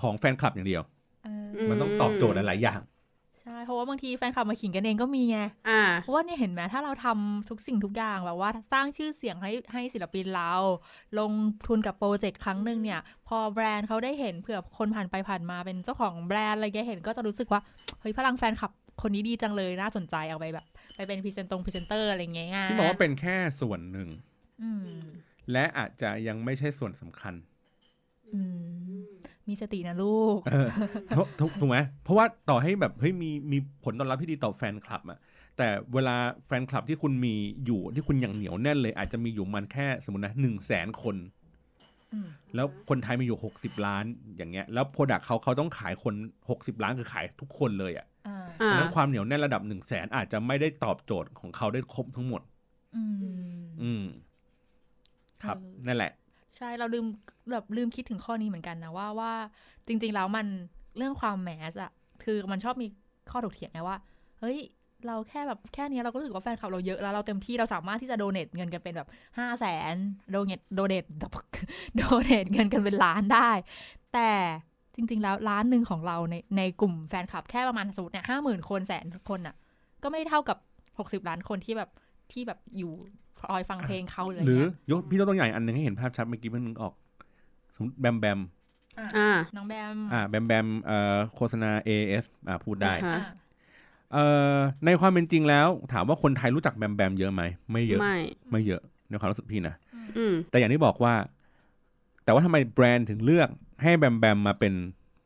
[0.00, 0.82] ของแฟนคลับอย่างเดียว
[1.24, 1.28] เอ
[1.64, 10.52] อมันต้องตอบโจทย์หลายๆอย่างใช่เพราะว่าบางทีแฟนคลับมาขิงกันเองก็มีไงอ่าเพราะว่าเนี่ยเห็นไหมถ้าเราทำทุกสิ่งทุกอย่างแบบว่าสร้างชื่อเสียงให้ให้ศิลปินเรา
[11.18, 11.32] ลง
[11.66, 17.60] ทุนกับโปรเจกต์ครั้งหนึ่งเนี่ย พอแบรนด์เขาได้เห็นเผื่อคนผ่านไปผ่านมาเป็นเจ้าของแบรนด์อะไรเงี้ยเห็นก็จะรู้สึกว่า
[18.00, 18.70] เฮ้ยพลังแฟนคลับ
[19.02, 24.08] คนนี้ดีจังเลยน่าสนใจเอาไปแบบ ไปเป็นพรีเซนตรงพรีเซนเตอร์อะไรเงี้ยที่บอกว่าเป็นแค่ส่วนหนึ่ง
[24.62, 24.88] อืม
[25.52, 27.34] และอาจจะยังไม่ใช่ส่วนสำคัญ
[28.32, 28.40] อื
[28.86, 28.87] ม
[29.48, 30.68] มีสตินะลูกเออ
[31.16, 35.18] ถูกถูกถูกไหมเพราะว่าต่อให้แบบเฮ้ยมีมีผลตอบรับที่ดีต่อแฟนคลับอะ
[35.56, 37.34] แต่เวลาแฟนคลับที่คุณมี
[37.66, 41.16] อยู่ที่คุณอย่างเหนียวแน่นเลย อาจจะมีอยู่มันแค่สมมตินะหนึ่งแสนคน
[42.12, 44.04] อืมแล้วคนไทยมีอยู่หกสิบล้าน
[44.36, 46.14] อย่างเงี้ย แล้วโปรดักเขาเขาต้องขายคน
[46.50, 52.42] หกสิบล้านคือขายทุกคนเลยอะอ่าอ่าดังนั้นความเหนียวแน่นระดับหนึ่งแสนอาจจะไม่ได้ตอบโจทย์ของเขาได้ครบทั้งหมด
[52.96, 54.04] อืมอืม
[55.42, 56.12] ครับเออนั่นแหละ
[56.58, 57.06] ใช่เราลืม
[57.52, 59.32] แบบลืมคิดถึงข้อนี้เหมือนกันนะว่าว่า
[59.86, 60.46] จริง ๆ แล้วมัน
[60.96, 61.90] เรื่องความแมสอะ
[62.24, 62.86] คือมันชอบมี
[63.30, 63.96] ข้อถกเถียงไงว่า
[64.40, 64.58] เฮ้ย
[65.06, 69.94] เราแค่แบบแค่นี้เราก็รู้สึกว่าแฟนคลับเราเยอะแล้วเราเต็มที่เราสามารถที่จะโดเนทเงินกันเป็นแบบห้าแสน
[70.30, 71.04] โดเนทโดเนท
[71.96, 73.50] โดเนทเงินกันเป็นล้านได้
[74.14, 74.30] แต่
[74.94, 79.54] จริง ๆ แล้วล้านหนึ่งของเราในในกลุ่มแฟนคลับแค่ประมาณสมมติเนี่ยห้าหมื่นคนแสนคนอะ
[80.02, 80.58] ก็ไม่เท่ากับ
[80.98, 81.90] หกสิบล้านคนที่แบบ
[82.32, 82.92] ที่แบบอยู่
[83.40, 86.94] คอยฟังเพลงเขาเลยหรือเงี้ยยกพี่ยกตัวอย่างอันหนึ่งให้เห็นภาพชัดเมื่อกี้เพิ่งนึกออก
[87.74, 88.40] สมมติแบมแบม
[89.16, 93.34] อ่าน้องแบมอ่าแบมแบมเอ่อโฆษณา AS อ่าพูดได้อ่าฮะอะ
[94.12, 94.24] เอ่
[94.54, 98.16] อในความเป็นจริงแล้ว ถามว่าคนไทยรู้จักแบมแบมเยอะไหมไม่เยอะไม่
[98.50, 99.74] ไม่เยอะในความรู้สึกพี่นะ
[100.16, 101.14] อืมแต่อย่างที่บอกว่า
[102.24, 103.48] แต่ว่าทำไมแบรนด์ถึงเลือก
[103.82, 104.74] ให้แบมแบมมาเป็น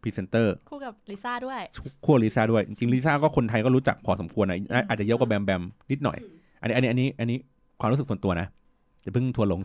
[0.03, 1.61] พรีเซนเตอร์คู่กับลิซ่าด้วย
[2.05, 6.18] คู่ลิซ่าด้วย จริงๆลิซ่าก็คนไทยก็รู้จักพอสมควรนะอะอาจจะเยอะกว่าแบมแบมนิดหน่อย
[6.61, 7.38] อันนี้อันนี้อันนี้อันนี้
[7.83, 8.49] ความรู้สึกส่วนตัวนะ
[9.05, 9.61] อย่าเพิ่งทัวร์ลง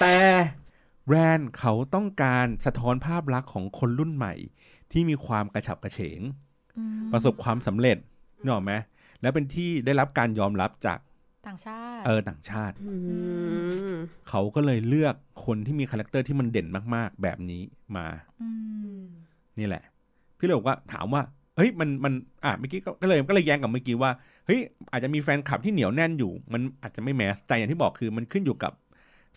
[0.00, 0.16] แต่
[1.06, 4.34] แบรนด์เขาต้องการสะท้อนภาพลักษณ์ของคนรุ่นใหม่
[4.92, 6.20] ที่มีความกระฉับกระเฉง
[6.78, 7.96] อืมประสบความสำเร็จ
[8.42, 8.72] นึกออกไหม
[9.20, 10.98] แล้วเป็นที่ได้รับการยอมรับจาก
[11.46, 12.94] ต่างชาติ เออ ต่างชาติอื
[13.90, 13.92] ม
[14.28, 17.62] เขาก็เลยเลือกคนที่มี character ที่มันเด่นมาก ๆ แบบนี้
[17.96, 18.06] มา
[19.00, 19.00] ม
[19.58, 19.82] นี่แหละ
[20.38, 21.22] พี่เลยบอกว่าถามว่า
[21.56, 22.12] เฮ้ยมันมัน
[22.44, 24.10] อะเมื่อกี้ก็ก็เลยก็เลยแย้งกับเมื่อกี้ว่า
[24.46, 24.60] เฮ้ย
[24.92, 28.72] อาจจะมีแฟนคลับที่เหนียวแน่นอยู่ มันอาจจะไม่ mass แต่อย่างที่บอกคือมันขึ้นอยู่กับ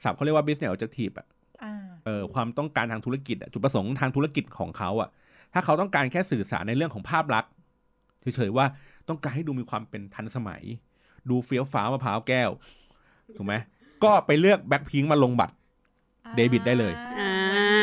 [0.04, 1.28] ศัพท์เขาเรียกว่า business objective อะ
[1.64, 1.74] อ่า
[2.06, 5.10] เออความต้องการทางธุรกิจอะจุดประสงค์ทางธุรกิจของเขาอะ
[5.54, 7.52] ถ้าเขาต้องการแค่สื่อสารในเรื่องของภาพลักษณ์
[8.36, 8.66] เฉยๆว่า
[9.10, 10.62] ต้องการให้ดูมีความเป็นทันสมัย
[11.30, 12.50] ดูเฟี้ยวฟ้าวมะพร้าวแก้ว
[13.38, 13.54] ถูกไหม
[14.04, 15.54] ก็ไปเลือกแบ็คพิงมาลงบัตร
[16.36, 17.32] เดบิตได้เลยอ่า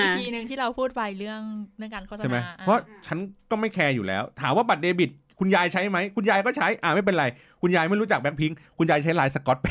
[0.03, 1.41] EP หนึ่งที่เราพูดไปเรื่อง
[1.79, 3.19] เรื่องการโฆษณาใช่ไหมอ่เพราะฉัน
[3.51, 5.11] ก็ไม่แคร์อยู่แล้ว ถามว่าบัตรเดบิต
[5.45, 7.25] คุณยายใช้ไหมคุณยายก็ใช้อ่าไม่เป็นไร
[7.63, 9.67] คุณยายไม่รู้จักแบ็คพิงค์คุณยายใช้ลายสกอตไป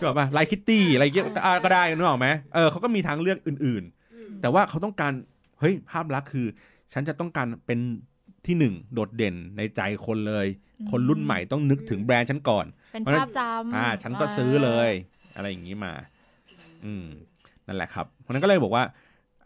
[0.00, 5.12] ก็บอกว่าลายคิตตี้อะไรเงี้ยอ่าก็ได้นึกออกไหมเออเขาก็มีทางเลือกอื่นๆ แต่ว่าเขาต้องการ
[5.60, 6.46] เฮ้ยภาพลักษณ์คือ
[6.92, 7.78] ฉันจะต้องการเป็น
[8.46, 10.46] ที่หนึ่งโดดเด่นในใจคนเลย
[10.90, 14.90] คนรุ่นใหม่ต้องนึกถึงแบรนด์ฉันก่อน เป็นเพราะฉะนั้ภานพจำอ่า ฉันก็ซื้อเลย
[15.36, 15.92] อะไรอย่างนี้มา
[16.84, 17.04] อืม
[17.66, 18.84] นั่นแหละครับเพราะฉะนั้นก็เลยบอกว่า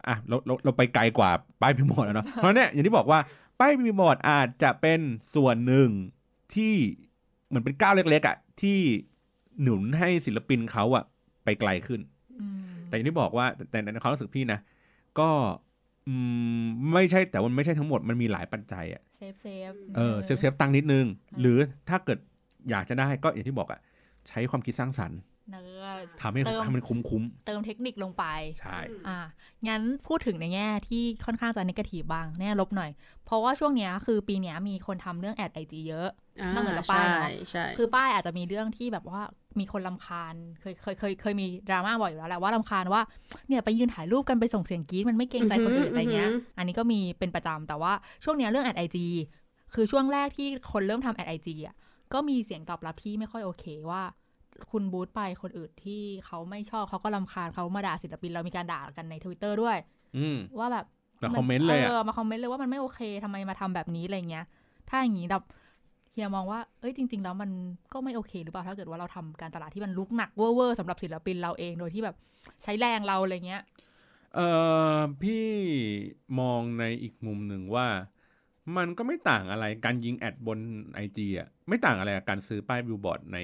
[0.07, 3.19] อะเราเราเราไปไกลกว่าป้ายพิมพ์บอร์ดแล้วเนาะเพราะเนี่ยอย่างที่บอกว่า
[3.61, 4.99] ป้ายพิมพ์บอร์ดอาจจะเป็น
[5.35, 5.89] ส่วนหนึ่ง
[6.55, 6.73] ที่
[7.47, 8.79] เหมือนเป็นก้าวเล็กๆอะที่
[9.61, 11.03] หนุนให้ศิลปินเขาอะ
[11.43, 12.01] ไปไกลขึ้น
[12.41, 14.59] อืมแต่อย่างที่บอกว่าแต่แต่ในความรู้สึกพี่นะ
[15.19, 15.29] ก็
[16.07, 16.13] อื
[16.61, 21.05] มไม่ใช่แต่มันไม่ใช่ทั้งหมดมันมีหลายปัจจัยอะ save save เออ save saveตังค์นิดนึง
[21.39, 21.57] หรือ
[21.89, 22.19] ถ้าเกิด
[22.69, 23.79] อยากจะได้ก็อย่างที่บอกอะ
[24.27, 25.19] ใช้ความคิดสร้างสรรค์
[25.51, 25.80] เนื้อ
[26.21, 29.19] ทำให้เติมให้มันคุ้มคุ้มเติมเทคนิคลงไปๆใช่ อ่า
[29.67, 32.91] งั้นพูดถึงในแง่ที่ค่อนข้างจะ negative บ้างแง่ลบหน่อย
[33.25, 36.09] เพราะว่าช่วงเนี้ยคือปีเนี้ยมีคนทำเรื่อง ad IG เยอะ
[36.53, 39.21] นอกเหนือจากป้ายใช่เนอะใช่คือป้ายอาจจะมีเรื่องที่แบบว่า
[39.59, 43.01] มีคนรำคาญ เคยเคยเคยเคยมีดราม่าบ่อยอยู่แล้วแหละว่ารำคาญว่า
[43.47, 49.07] เนี่ยไปยืนถ่ายรูปกันไปส่งเสียงกรี๊ดมันไม่เกรงใจคนอื่นอะไรเงี้ย อันนี้ก็มีเป็นประจำแต่ว่าช่วงเนี้ยเรื่อง ad IG
[49.73, 51.75] คือช่วงแรกที่คนเริ่มทำ ad IG อะ
[52.13, 54.01] ก็มีเสียงตอบรับที่ไม่ค่อยโอเคว่า
[54.71, 59.77] คุณ boost ไปคนอื่นที่เขาไม่ชอบเขาก็รำคาญเขามาด่าศิลปินเรามีการด่ากันในทวิตเตอร์ด้วย
[60.17, 60.85] อืมว่าแบบ
[61.23, 64.45] มา comment เลยอะเออมา comment เลยว่ามันไม่โอเคทำไมมาทำแบบนี้อะไรเงี้ย
[64.89, 65.43] ถ้าอย่างนี้แบบ
[66.13, 67.49] เฮียมองว่าเอ้ยจริง ๆ แล้วมัน
[67.93, 72.15] ก็ไม่โอเค หรือเปล่าถ้าเกิดว่าเราทำการตลาดที่มันรุกหนักเวอร์ๆสำหรับศิลปินเราเองโดยที่แบบ
[72.63, 73.61] ใช้แรงเราอะไรเงี้ย
[74.35, 74.39] เอ
[74.95, 75.45] อพี่
[76.39, 77.87] มองในอีกมุมหนึ่งว่า
[78.77, 80.59] มันก็ไม่ต่างอะไรการยิง ad บน
[80.93, 83.37] IG อะไม่ต่างอะไรกับการซื้อป้ายบิลบอร์ดใน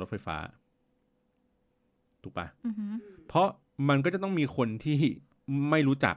[0.00, 0.36] รถไฟฟ้า
[2.22, 2.92] ถูกปะอือหือ
[3.28, 3.48] เพราะ
[3.88, 4.98] มันก็จะต้องมีคนที่
[5.70, 6.14] ไม่รู้จัก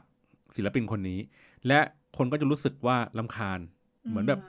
[0.56, 1.20] ศิลปินคนนี้
[1.68, 1.80] และ
[2.18, 3.60] คนก็จะรู้สึกว่ารำคาญ
[4.10, 4.40] เหมือนแบบ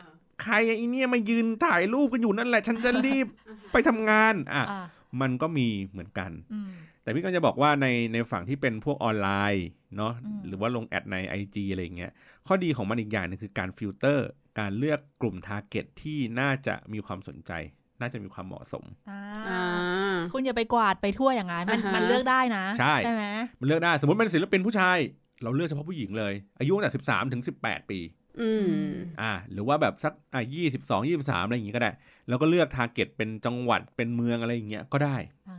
[0.43, 3.27] ใครไอ้เนี่ยมายืนถ่ายรูปกันอยู่นั่นแหละ ฉันจะรีบ
[3.73, 4.85] ไปทำงาน อะอ่า
[5.21, 6.71] มันก็มีเหมือนกันอืม
[7.07, 12.13] แต่พี่ก็จะบอกว่าในในฝั่งที่เป็นพวกออนไลน์เนาะอืมหรือว่าลง ad ใน IG อะไรอย่างเงี้ย
[12.47, 14.29] ข้อดีของมันอีกอย่างหนึ่งคือการฟิลเตอร์
[14.61, 17.53] การเลือกกลุ่ม target ที่น่าจะมีความสนใจ
[18.01, 23.25] น่าจะมีความเหมาะสมอ่าอ่าคุณอย่าไปกวาดไปทั่วอย่างนั้นมันอ่าฮะมันเลือกได้นะใช่ไหม
[23.61, 24.99] มันเลือกได้สมมติเป็นศิลปินผู้ชาย
[25.43, 27.99] เราเลือกเฉพาะผู้หญิงเลย อายุตั้งแต่สิบสามถึงสิบแปดปี
[28.41, 28.91] อืม
[29.21, 31.93] อ่า หรือว่าแบบสักอ่ายี่สิบสองยี่สิบสามอะไรอย่างงี้ก็ได้
[32.29, 35.17] แล้วก็เลือก target เป็นจังหวัดเป็นเมืองอะไรอย่างเงี้ยก็ได้
[35.49, 35.57] อ่า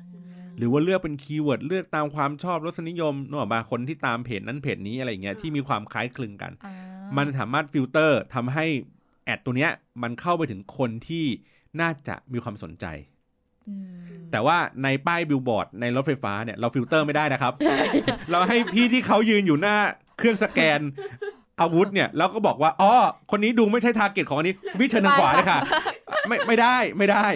[0.58, 6.76] หรือว่าเลือกเป็น keyword เลือกตามความชอบรสนิยมนึกออกปะคนที่ตามเพจนั้นเพจนี้อะไรอย่างเงี้ยที่มีความคล้ายคลึงกันอ่า
[7.18, 8.66] มันสามารถฟิลเตอร์ทำให้
[9.26, 11.26] ad ตัวเนี้ยมันเข้าไปถึงคนที่
[11.82, 12.86] น่าจะมีความสนใจ
[13.68, 17.54] อืมแต่ว่าในป้ายบิลบอร์ดในรถไฟฟ้าเนี่ยเราฟิลเตอร์ไม่ได้นะครับ
[18.32, 19.78] เราให้พี่ที่เขายืนอยู่หน้า
[20.18, 20.80] เครื่องสแกน
[21.62, 22.92] อาวุธเนี่ยแล้วก็บอกว่าอ๋อ
[23.32, 25.60] คนนี้ดูไม่ใช่ target ของอันนี้ วิเชิญทางขวาเลยค่ะ
[26.28, 27.28] ไม่ไม่ได้ไม่ได้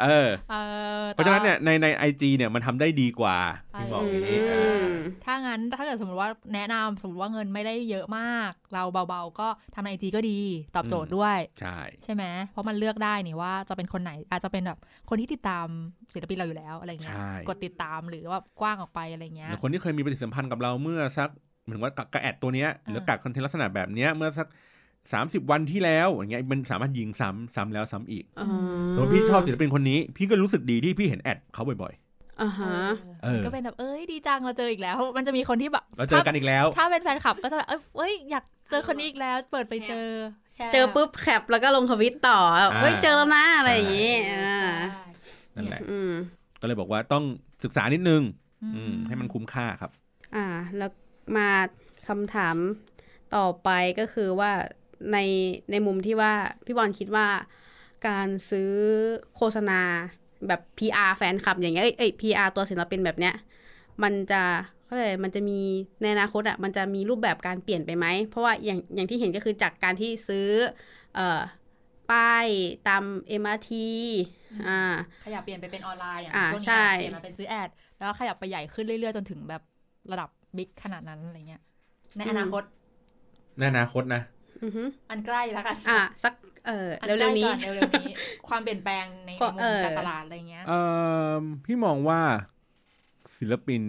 [0.00, 0.56] เออเอ
[1.00, 3.36] อเพราะฉะนั้นเนี่ยในใน IG เนี่ยมันทำได้ดีกว่า
[3.78, 4.86] พี่บอกอย่างนี้เออ
[5.24, 10.38] ถ้างั้นถ้าเกิดสมมติว่าแนะนำสมมติว่าเงินไม่ได้เยอะมาก เราเบาๆ ก็ทำ IG ก็ดี
[10.74, 14.78] ตอบโจทย์ด้วย ใช่ใช่ไหมเพราะมันเลือกได้นี่ว่าจะเป็นคนไหนอาจจะเป็นแบบ
[15.08, 15.66] คนที่ติดตาม
[16.14, 21.30] ศิลปินเราอยู่แล้วอะไรเงี้ยใช่กดติดตามหรือว่ากว้างออกไปอะไรเงี้หยรือคนที่เคยมีปฏิสัมพันธ์กับเราเมื่อสัก
[21.64, 24.48] เหมือนว่ากับแอดตัวเนี้ยหรือกักคอนเทนต์ลักษณะแบบเนี้ยเมื่อสัก
[25.12, 28.48] สามสิบวันที่แล้วอย่างเงี้ยมันสามารถยิงซ้ำซ้ำแล้วซ้ำอีกอ่า
[28.94, 31.94] สมมติพี่ชอบศิลปินคนนี้ พี่ก็รู้สึกดีที่พี่เห็นแอดเขาบ่อย
[32.42, 32.76] อ่าฮะ
[33.24, 40.06] เออก็เป็นแบบเอ้ยดีจังเราเจออีกแล้ว มันจะมีคนที่แบบๆเราเจอกันอีกแล้ว ถ้าเป็นแฟนคลับก็จะแบบเอ้ยเอ้ยอยากเจอคนนี้อีกแล้ว เปิดไปเจอ
[40.56, 44.66] แค่เจอปุ๊บแคปแล้วก็ลงทวิตต่ออ่าเฮ้ยเจอแล้วนะอะไรอย่างงี้ใช่อ่า
[45.56, 46.12] นั่นแหละอืม
[46.60, 47.24] ก็เลยบอกว่าต้อง
[47.64, 48.22] ศึกษานิดนึง
[48.62, 49.90] อือืมให้มันคุ้มค่าครับ
[50.36, 50.46] อ่า
[50.76, 50.90] แล้ว
[51.36, 51.48] มา
[52.08, 52.56] คำถาม
[53.36, 54.50] ต่อไปก็คือว่า
[55.12, 55.18] ใน
[55.70, 56.32] ในมุมที่ว่า
[56.66, 57.26] พี่บอลคิดว่า
[58.08, 58.72] การซื้อ
[59.36, 59.80] โฆษณา
[60.48, 63.34] แบบ PR แฟนคลับอย่างเงี้ยเอ้ยเอ้ย PR ตัวศิลปินแบบเนี้ย
[64.02, 64.42] มันจะ
[64.84, 65.60] เขาเลยกมันจะมี
[66.02, 70.48] ในอนาคตอะมันจะมีรูปแบบการเปลี่ยนไปไหม เพราะว่าอย่างอย่างที่เห็นก็คือจากการที่ซื้อ
[71.14, 71.40] เอ่อ
[72.10, 72.46] ป้าย
[72.88, 73.04] ตาม
[73.40, 73.70] MRT
[74.68, 74.80] อ่า
[75.24, 79.62] ขยับเปลี่ยนไปเป็นออนไลน์อย่างอ่าช่วงนี้ใช่เปลี่ยนมาเป็นซื้อแอด แล้วก็ขยับไปใหญ่ขึ้นเรื่อยๆ จนถึงแบบ
[80.12, 81.62] ระดับบิ๊กขนาดนั้นอะไรเงี้ย
[82.18, 82.62] ในอนาคต
[83.58, 84.22] ในอนาคตนะ
[84.62, 86.32] อือฮึอันใกล้แล้วกันอ่าสัก
[86.66, 88.06] เอออันเร็วๆนี้ใกล้ก่อนเร็วๆนี้
[88.48, 90.78] ความเปลี่ยนแปลงในในก็มุเอมอการตลาดอะไรเงี้ยเอ่
[91.40, 92.20] อพี่มองว่า
[93.38, 93.82] ศิลปิน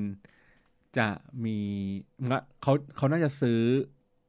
[0.98, 1.08] จะ
[1.46, 1.58] มี
[2.30, 3.60] งะเขาเขาน่าจะซื้อ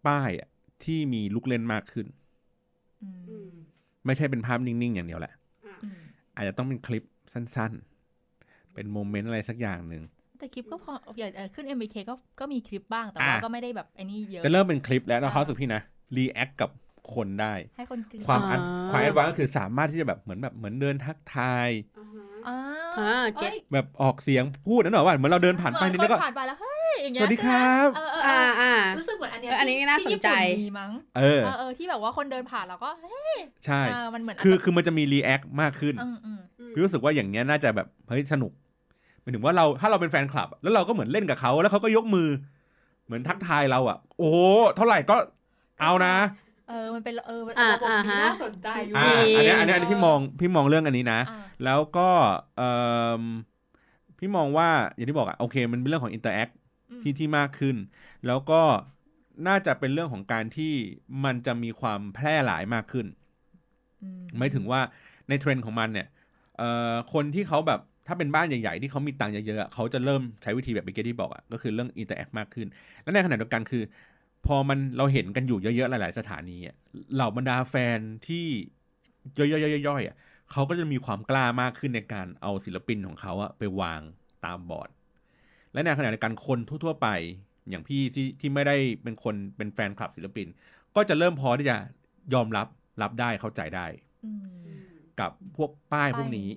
[0.07, 0.49] ป้ายอะ
[0.85, 2.07] ที่มีลูกเล่นมากขึ้น
[3.03, 3.09] อื
[3.53, 3.55] ม
[4.07, 5.33] ไม่ใช่เป็นภาพนิ่ง ๆ อย่างเดียวแหละ
[5.65, 6.01] อืม
[6.37, 7.73] อาจจะต้องเป็นคลิปสั้น
[8.23, 10.03] ๆ เป็น moment อะไรสักอย่างหนึ่ง
[10.39, 15.81] แต่คลิปก็พออย่างเอ่อขึ้น MBK ก็ก็มีคลิปบ้างแต่ว่าอะก็ไม่ได้แบบไอ้นี่เยอะ จะเริ่มเป็นคลิปแล้วนะอ่าเขารู้สึกพี่นะ
[16.17, 16.71] react กับ
[17.15, 21.69] คนได้ ให้คนกรี๊ดความอันอ่า ความ advance ก็คือสามารถที่จะแบบเหมือนแบบเหมือนเดินทักทาย
[22.49, 22.57] อ่า
[22.99, 33.37] อ่า get อ้ยแบบออกเสียงพูดนั่นหรอว่าเหมือนเราเดินผ่านไปนี่แล้วก็เหมือคนผ่านไปแล้วเฮ้ยอย่างเงี้ยสวัสดีครับ ใช่ไหมเออเออเออ่าออ่า รู้สึกเหมือนอันเนี้ยเอออันนี้ที่น่าสนใจที่ญี่ปุ่นมีมั้งเออ เออเออที่แบบว่าคนเดินผ่านแล้วก็เฮ้ย
[33.67, 36.41] ใช่เออมันเหมือนคือคือมันจะมี react มากขึ้น อืมอืม
[36.73, 38.53] พี่รู้สึกว่าอย่างเงี้ยน่าจะแบบเฮ้ยสนุก
[39.21, 42.29] หมายถึงว่าเราถ้าเราเป็นแฟนคลับ แล้วเราก็เหมือนเล่นกับเขาแล้วเขาก็ยกมือ
[43.07, 44.37] เหมือนทักทายเราอะ โอ้โห
[44.77, 45.17] เท่าไหร่ก็
[45.81, 46.15] เอานะ
[46.69, 52.09] เออมันเป็นเออมันอ่าระบบอ่าที่ฮะน่าสนใจอยู่อ่าอันเนี้ยอันเนี้ยอันนี้พี่มองพี่มองเรื่องอันนี้นะอ่าแล้วก็
[52.57, 52.71] เอ่
[53.21, 53.23] อ
[54.19, 56.49] พี่มองว่าอย่างที่บอกอะโอเค มันเป็นเรื่องของ interact
[56.91, 57.77] อืมที่ที่มากขึ้น
[58.27, 58.61] แล้วก็
[59.49, 60.73] น่าจะเป็นเรื่องของการที่
[61.25, 63.07] มันจะมีความแพร่หลายมากขึ้น
[64.03, 64.81] อืมหมายถึงว่า
[65.29, 66.07] ในเทรนด์ของมันเนี่ย
[66.59, 72.67] เอ่อคนที่เขาแบบถ้าเป็นบ้านใหญ่ ๆ ที่เขามีตังค์เยอะๆอะเขาจะเริ่มใช้วิธีแบบเมื่อกี้ที่บอกอะก็คือเรื่อง interact มากขึ้น
[73.03, 73.83] และในขณะเดียวกันคือ
[74.47, 76.77] พอมันเราเห็นกันอยู่เยอะๆหลาย ๆ สถานีอะ
[77.15, 78.47] เหล่าบรรดาแฟนที่
[79.39, 80.17] ย่อยๆๆๆๆอะ
[80.53, 84.01] เขาก็จะมีความกล้ามากขึ้นในการเอาศิลปินของเขาอะไปวาง
[84.45, 84.89] ตามบอร์ด
[85.73, 87.09] และในขณะเดียวกันคนทั่ว ๆ ไป
[87.69, 90.47] อย่างพี่ที่ที่ไม่ได้เป็นคนเป็นแฟนคลับศิลปิน
[90.97, 91.77] ก็จะเริ่มพอที่จะ
[92.35, 92.67] ยอมรับ
[93.03, 93.87] รับได้เข้าใจได้
[94.25, 94.43] อืม
[95.21, 96.49] กับพวกป้ายพวกนี้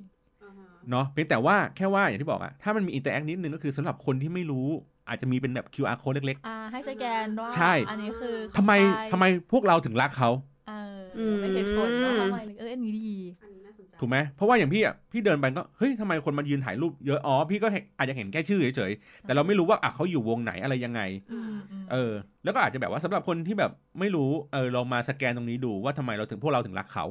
[0.91, 4.67] เนาะเพียงแต่ว่าแค่ว่าอย่างที่บอกอะถ้ามันมี interact นิดนึงก็คือสำหรับคนที่ไม่รู้
[5.09, 8.71] อาจจะมีเป็นแบบ QR code เล็กอ่าให้สแกนว่าใช่อันนี้คือๆทำไม
[9.11, 10.29] ทำไมพวกเราถึงรักเขา
[10.67, 21.01] เอออืมไม่เหตุผลว่าทำไมเลยเอออันนี้ดีอันนี้น่าสนใจถูกไหมเพราะว่าอย่างพี่อะพี่เดินไปก็เฮ้ยทำไมคนมายืนถ่ายรูปเยอะอ๋อพี่ก็เห็นอาจจะเห็นแค่ชื่อเฉยๆแต่เราไม่รู้ว่าอะเขาอยู่วงไหนอะไรยังไง
[21.31, 22.11] อืมอืมเออ
[22.43, 27.05] แล้วก็อาจจะแบบว่าสำหรับคนที่แบบไม่รู้เออลองมาสแกนตรงนี้ดูว่าทำไมเราถึงพวกเราถึงรักเขา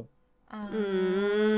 [0.52, 0.82] อ่าอื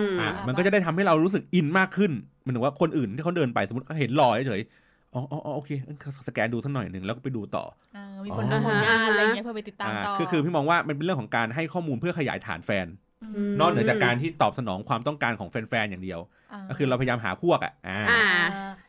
[0.05, 2.13] มอะอ่ามันก็จะได้ทำให้เรารู้สึกอินมากขึ้น
[2.43, 5.99] หมันถึงว่าคนอื่นที่เขาเดินไปสมมติเขาเห็นรอยเฉยๆ อ๋ออ๋ออ๋อโอเคงั้น
[6.29, 12.89] สแกนดูสักหน่อยหนึ่งแล้วก็ไปดูต่ออ่ามีผลอ๋องานผลงานอะไรเงี้ยเพื่อไปติดตามอ่าต่อคือคือพี่มองว่ามันเป็นเรื่องของการให้ข้อมูลเพื่อขยายฐานแฟน
[13.23, 16.21] มนอกเหนือจากการที่ตอบสนองความต้องการของแฟนๆอย่างเดียว
[16.69, 18.81] ก็คือเราพยายามหาพวกอะอ่าอ่า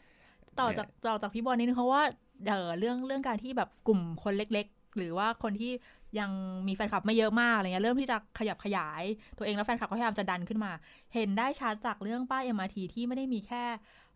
[0.60, 2.04] ต่อจากต่อจากพี่บอลนิดนึงเพราะว่า
[2.48, 5.72] เออเรื่องเรื่องการที่แบบกลุ่มคนเล็ก ๆ หรือว่าคนที่
[6.20, 6.32] ยัง
[6.68, 9.04] มีแฟนคลับไม่เยอะมากอะไรเงี้ยเริ่มที่จะขยับขยาย
[9.38, 10.72] ตัวเองแล้วแฟนคลับก็พยายามจะดันขึ้นมา
[11.14, 13.64] เห็นได้ชัดจากเรื่องป้าย MRT ที่ไม่ได้มีแค่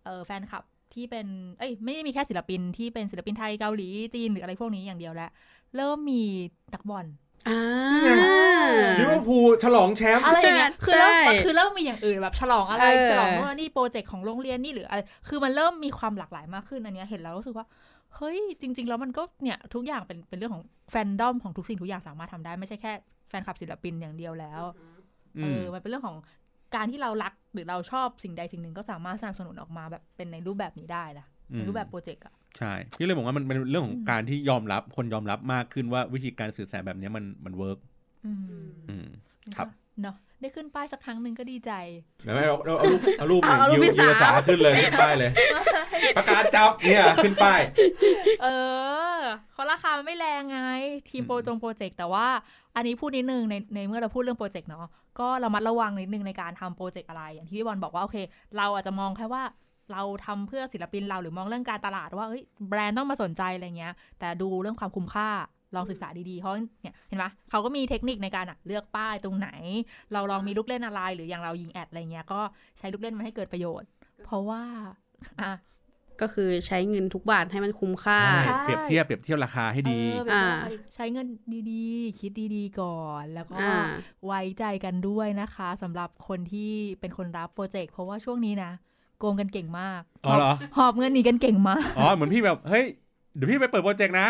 [0.03, 0.63] เออแฟนคลับ
[0.95, 1.25] ที่เป็น
[1.59, 5.29] เอ้ย ไม่ได้มีแค่ศิลปินที่เป็นศิลปินไทยเกาหลีจีนหรืออะไรพวกนี้อย่างเดียวแล้ว
[5.75, 6.23] เริ่มมี
[6.73, 7.05] นักบอล
[7.47, 7.59] อ่า
[8.99, 17.65] ลิเวอร์พูลฉลองแชมป์อะไรอย่างเงี้ยคือเริ่มใช่คือเริ่มมีอย่างอื่นแบบฉลองอะไรเออฉลองว่านี่โปรเจกต์ของโรงเรียนนี่หรืออะไรคือมันเริ่มมีความหลากหลายมากขึ้นอันเนี้ยเห็นแล้วรู้สึกว่า
[18.15, 22.91] เฮ้ยจริง ๆ แล้วมันก็เนี่ยทุกอย่างเป็นเป็นเรื่องของแฟนดอมของทุกสิ่งทุกอย่างสามารถทำได้ไม่ใช่แค่
[23.29, 24.61] แฟนคลับศิลปินอย่างเดียวแล้ว
[25.37, 26.17] อืเอมอมันเป็นเรื่องของ
[26.75, 37.79] การที่เรารักหรือเราชอบสิ่งใดสิ่งหนึ่งก็สามารถสนับสนุนออกมาแบบเป็นในรูปแบบนี้ได้นะในรูปแบบ project อะใช่พี่เลยบอกว่ามันเป็นเรื่องของอืมการที่ยอมรับคนยอมรับมากขึ้นว่าวิธีการสื่อสารแบบเนี้ยมันมัน work
[38.25, 38.37] อืม
[38.89, 39.07] อืม
[39.55, 39.67] ครับ
[40.01, 40.15] เนาะ
[40.45, 41.71] ได้ขึ้นป้ายสักครั้งหนึ่งก็ดีใจ
[42.23, 45.31] เดี๋ยวไม่เอาเอาเอารูปเอารูปเอาเอารูปยูพี่ยูสาวสาขึ้นเลยขึ้นป้ายเลย
[46.17, 47.61] ประกาศจับเนี่ยขึ้นป้าย
[48.43, 48.47] เอ
[49.17, 49.19] อ
[49.53, 50.59] เพราะราคามันไม่แรงไง
[51.09, 52.27] ทีมอืมโปรจงโปรเจกต์แต่ว่า
[52.75, 54.87] อันนี้พูดนิดนึงในในเมื่อเราพูดเรื่องโปรเจกต์เนาะ
[55.19, 58.17] ก็ระมัดระวังนิดนึงในการทำโปรเจกต์อะไร อย่างที่พี่บอลบอกว่าโอเค
[58.57, 59.43] เราอาจจะมองแค่ว่า
[59.91, 65.29] เราทำเพื่อศิลปินเราหรือมองเรื่องการตลาดว่าเอ้ยแบรนด์ต้องมาสนใจอะไรเงี้ย แต่ดูเรื่องความคุ้มค่า
[65.75, 69.49] ลองศึกษาดีๆ เพราะเนี่ยเห็นปะเขาก็มีเทคนิคในการอะเลือกป้ายตรงไหน
[70.13, 72.39] เราลองมีลูกเล่นอะไร หรืออย่างเรายิง ad อะไรเงี้ยก็
[72.77, 73.89] ใช้ลูกเล่นมันให้เกิดประโยชน์
[74.25, 74.63] เพราะว่า
[75.41, 75.51] อะ
[76.21, 81.27] ก็คือใช้เงินทุกบาทให้มันคุ้มค่าใช่เปรียบเทียบเปรียบเทียบราคาให้ดีเออแบบอ่าว่าใช้เงิน
[81.71, 83.73] ดีๆ คิดดีๆก่อน แล้วก็อ่า
[84.25, 88.71] ไว้ใจกันด้วยนะคะสำหรับคนที่เป็นคนรับโปรเจกต์เพราะว่าช่วงนี้นะ
[89.19, 92.85] โกงกันเก่งมาก อ๋อเหรอ หอบเงินหนีกันเก่งมาก อ๋อ เหมือนพี่แบบ เฮ้ย
[93.35, 94.27] เดี๋ยวพี่ไปเปิดโปรเจกต์นะ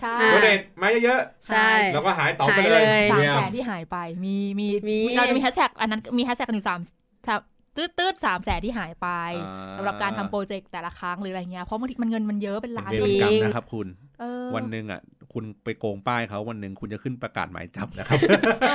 [0.00, 6.80] ใช่อ่าโดเนทมาเยอะใช่ๆแล้วก็หายต่อไปเลยหายเลยสามเนี่ยแสนที่หายไปมีมีมีเราจะมีแฮชแท็กอันนั้นมีแฮชแท็กกันอยู่สาม
[7.28, 7.40] สาม
[7.76, 9.08] ตืดตืดสามแสนที่หายไป
[9.44, 13.86] อ่าสำหรับการทำโปรเจกต์แต่ละครั้งหรืออะไรเงี้ยเพราะบางทีมันเงินมันเยอะเป็นเป็นล้านเวรเป็นกรรมจริงนะครับคุณ
[14.20, 15.00] เออวันหนึ่งอะ
[15.32, 18.18] คุณไปโกงป้ายเขาวันหนึ่งคุณจะขึ้นประกาศหมายจับนะครับ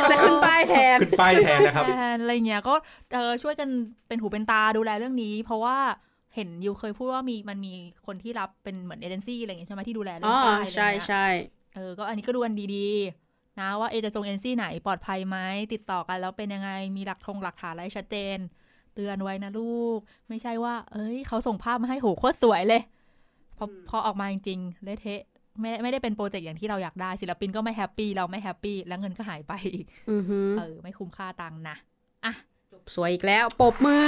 [0.09, 2.73] แต่ขึ้นป้ายแทนขึ้นป้ายแทนนะครับแทนอะไรเงี้ยก็
[3.13, 3.69] เออช่วยกัน
[4.07, 5.77] เป็นหูเป็นตาดูแลเรื่องนี้ เพราะว่า
[6.35, 7.73] เห็นยูเคยพูดว่ามีมันมี
[8.05, 11.17] คนที่รับเป็นเหมือนเอเจนซี่อะไรเงี้ยใช่ไหมที่ดูแลเรื่อ๋อองป้ายอะไรใช่เงี้ยใช่
[11.75, 15.37] เออก็อันนี้ก็ดูกันดีๆ นะว่าเอจะจงเอเจนซี่ไหนปลอดภัยไหม
[15.73, 18.37] ติดต่อกันแล้วเป็นยังไงมีหลักทงหลักฐานอะไรชัดเจน
[18.95, 22.81] เตือนไว้นะลูก ไม่ใช่ว่า เอ้ย เขาส่งภาพมาให้โหโคตรสวยเลย
[23.57, 25.21] พอพอออกมาจริงๆเละเทะ
[25.59, 31.75] ไม่ไม่ได้เป็นโปรเจกต์อย่างที่เราอยากได้ศิลปินก็ไม่ happy เราไม่ happy แล้วเงินก็หายไปอีกอือฮึเออไม่คุ้มค่าตังค์นะ
[32.95, 33.97] สวยอีกแล้วปรบมื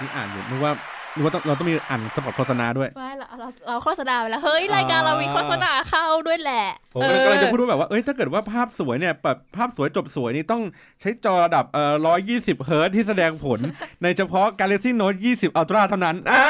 [0.00, 0.72] นี่อ่านอยู่นึกว่า
[1.14, 10.62] นึกว่าต้องเราต้องมีอ่านสปอตโฆษณาด้วยไม่เราเราเราโฆษณาไปแล้วเฮ้ยรายการเรามีโฆษณาเข้าด้วยแหละผมเออกำลังจะพูดว่าแบบว่าเอ้ยถ้าเกิดว่าภาพสวยเนี่ยแบบภาพสวยจบสวยนี่ต้อง
[11.00, 13.58] ใช้จอระดับเอ่อร้อยยี่สิบเฮิร์ตซ์ที่แสดงผล
[14.02, 16.44] ในเฉพาะ Galaxy Note 20 Ultra เท่านั้นอ่า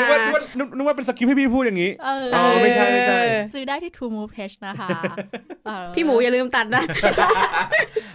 [0.00, 3.20] นึกว่านึกว่านึกนึกว่าเป็นสคริปต์ให้พี่พูดอย่างนี้เอออ๋อไม่ใช่ไม่ใช่
[3.52, 4.88] ซื้อได้ที่ True Move Page นะคะ
[5.66, 6.84] เออพี่หมูอย่าลืมตัดนะ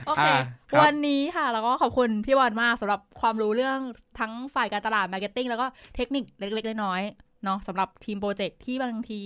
[0.08, 0.36] โอเคอ่า
[0.70, 3.80] ครับวันนี้ค่ะ แล้วก็ขอบคุณพี่บอลมากสำหรับความรู้เรื่อง
[4.20, 5.66] ทั้งฝ่ายการตลาด marketing แล้วก็
[5.96, 9.22] เทคนิคเล็กๆน้อยๆเนาะสำหรับทีมโปรเจกต์ที่บางที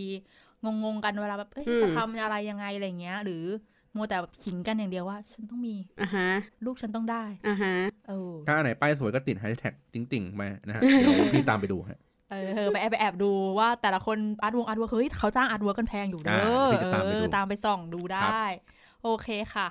[0.83, 3.43] งงๆกันเวลาแบบเอ้ยอืมจะทำอะไรยังไงอะไรเงี้ย หรือ
[3.95, 6.29] มัวแต่แบบขิงกันอย่างเดียวว่า ฉันต้องมีอ่าฮะ
[6.65, 7.75] ลูกฉันต้องได้อ่าฮะ
[8.07, 11.99] เออถ้าอันไหนป้ายสวยก็ติดแฮชแท็กติ่งๆมานะฮะเดี๋ยวพี่ตามไปดูฮะ
[12.31, 18.41] เออเออไปแอบไปแอบดูว่าแต่ละคนอาร์ตวง artwork เฮ้ยเขาจ้าง artwork กันแพงอยู่เด้ออ่าเดี๋ยวพี่จะตามไปดูเออตามไปส่องดูได้
[19.03, 19.67] โอเคค่ะ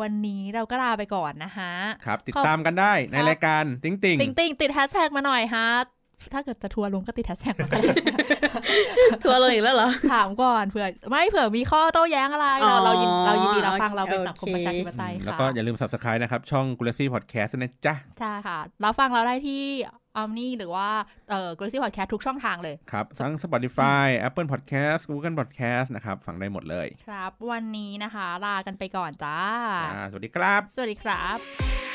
[0.00, 1.72] วันนี้เราก็ลาไปก่อนนะคะ
[2.06, 5.68] ครับ ติดตามกันได้ในรายการติ่งๆติงติงติดแฮชแท็กมาหน่อยฮะ
[6.34, 7.94] ถ้าเกิดจะทัวร์ลงก็ติดแฮชแท็กมาก็ได้
[9.24, 19.64] ทัวร์เลยอีกแล้วเหรอ ถามก่อนเผื่อ ไม่เผื่อมีข้อโต้แย้งอะไร เราเรายินเรายินดีรับฟังเราเป็นสังคมโอเคประชาธิปไตยแล้วค่ะก็อย่าลืม subscribe นะครับ ช่อง g l a c y Podcast นะจ๊ะใช่ค่ะรับฟังเราได้ที่
[20.18, 20.88] อ m มนี่หรือว่า
[21.30, 26.16] เอ่อ g r a c y Podcast ทุกช่องทางเลย ครับ ทั้ง Spotify Apple Podcast Google Podcast นะครับ
[26.26, 29.38] ฟังได้หมดเลย ครับ วันนี้นะคะ ลากันไปก่อนจ้า
[29.92, 31.87] อ่าสวัสดีครับ สวัสดีครับ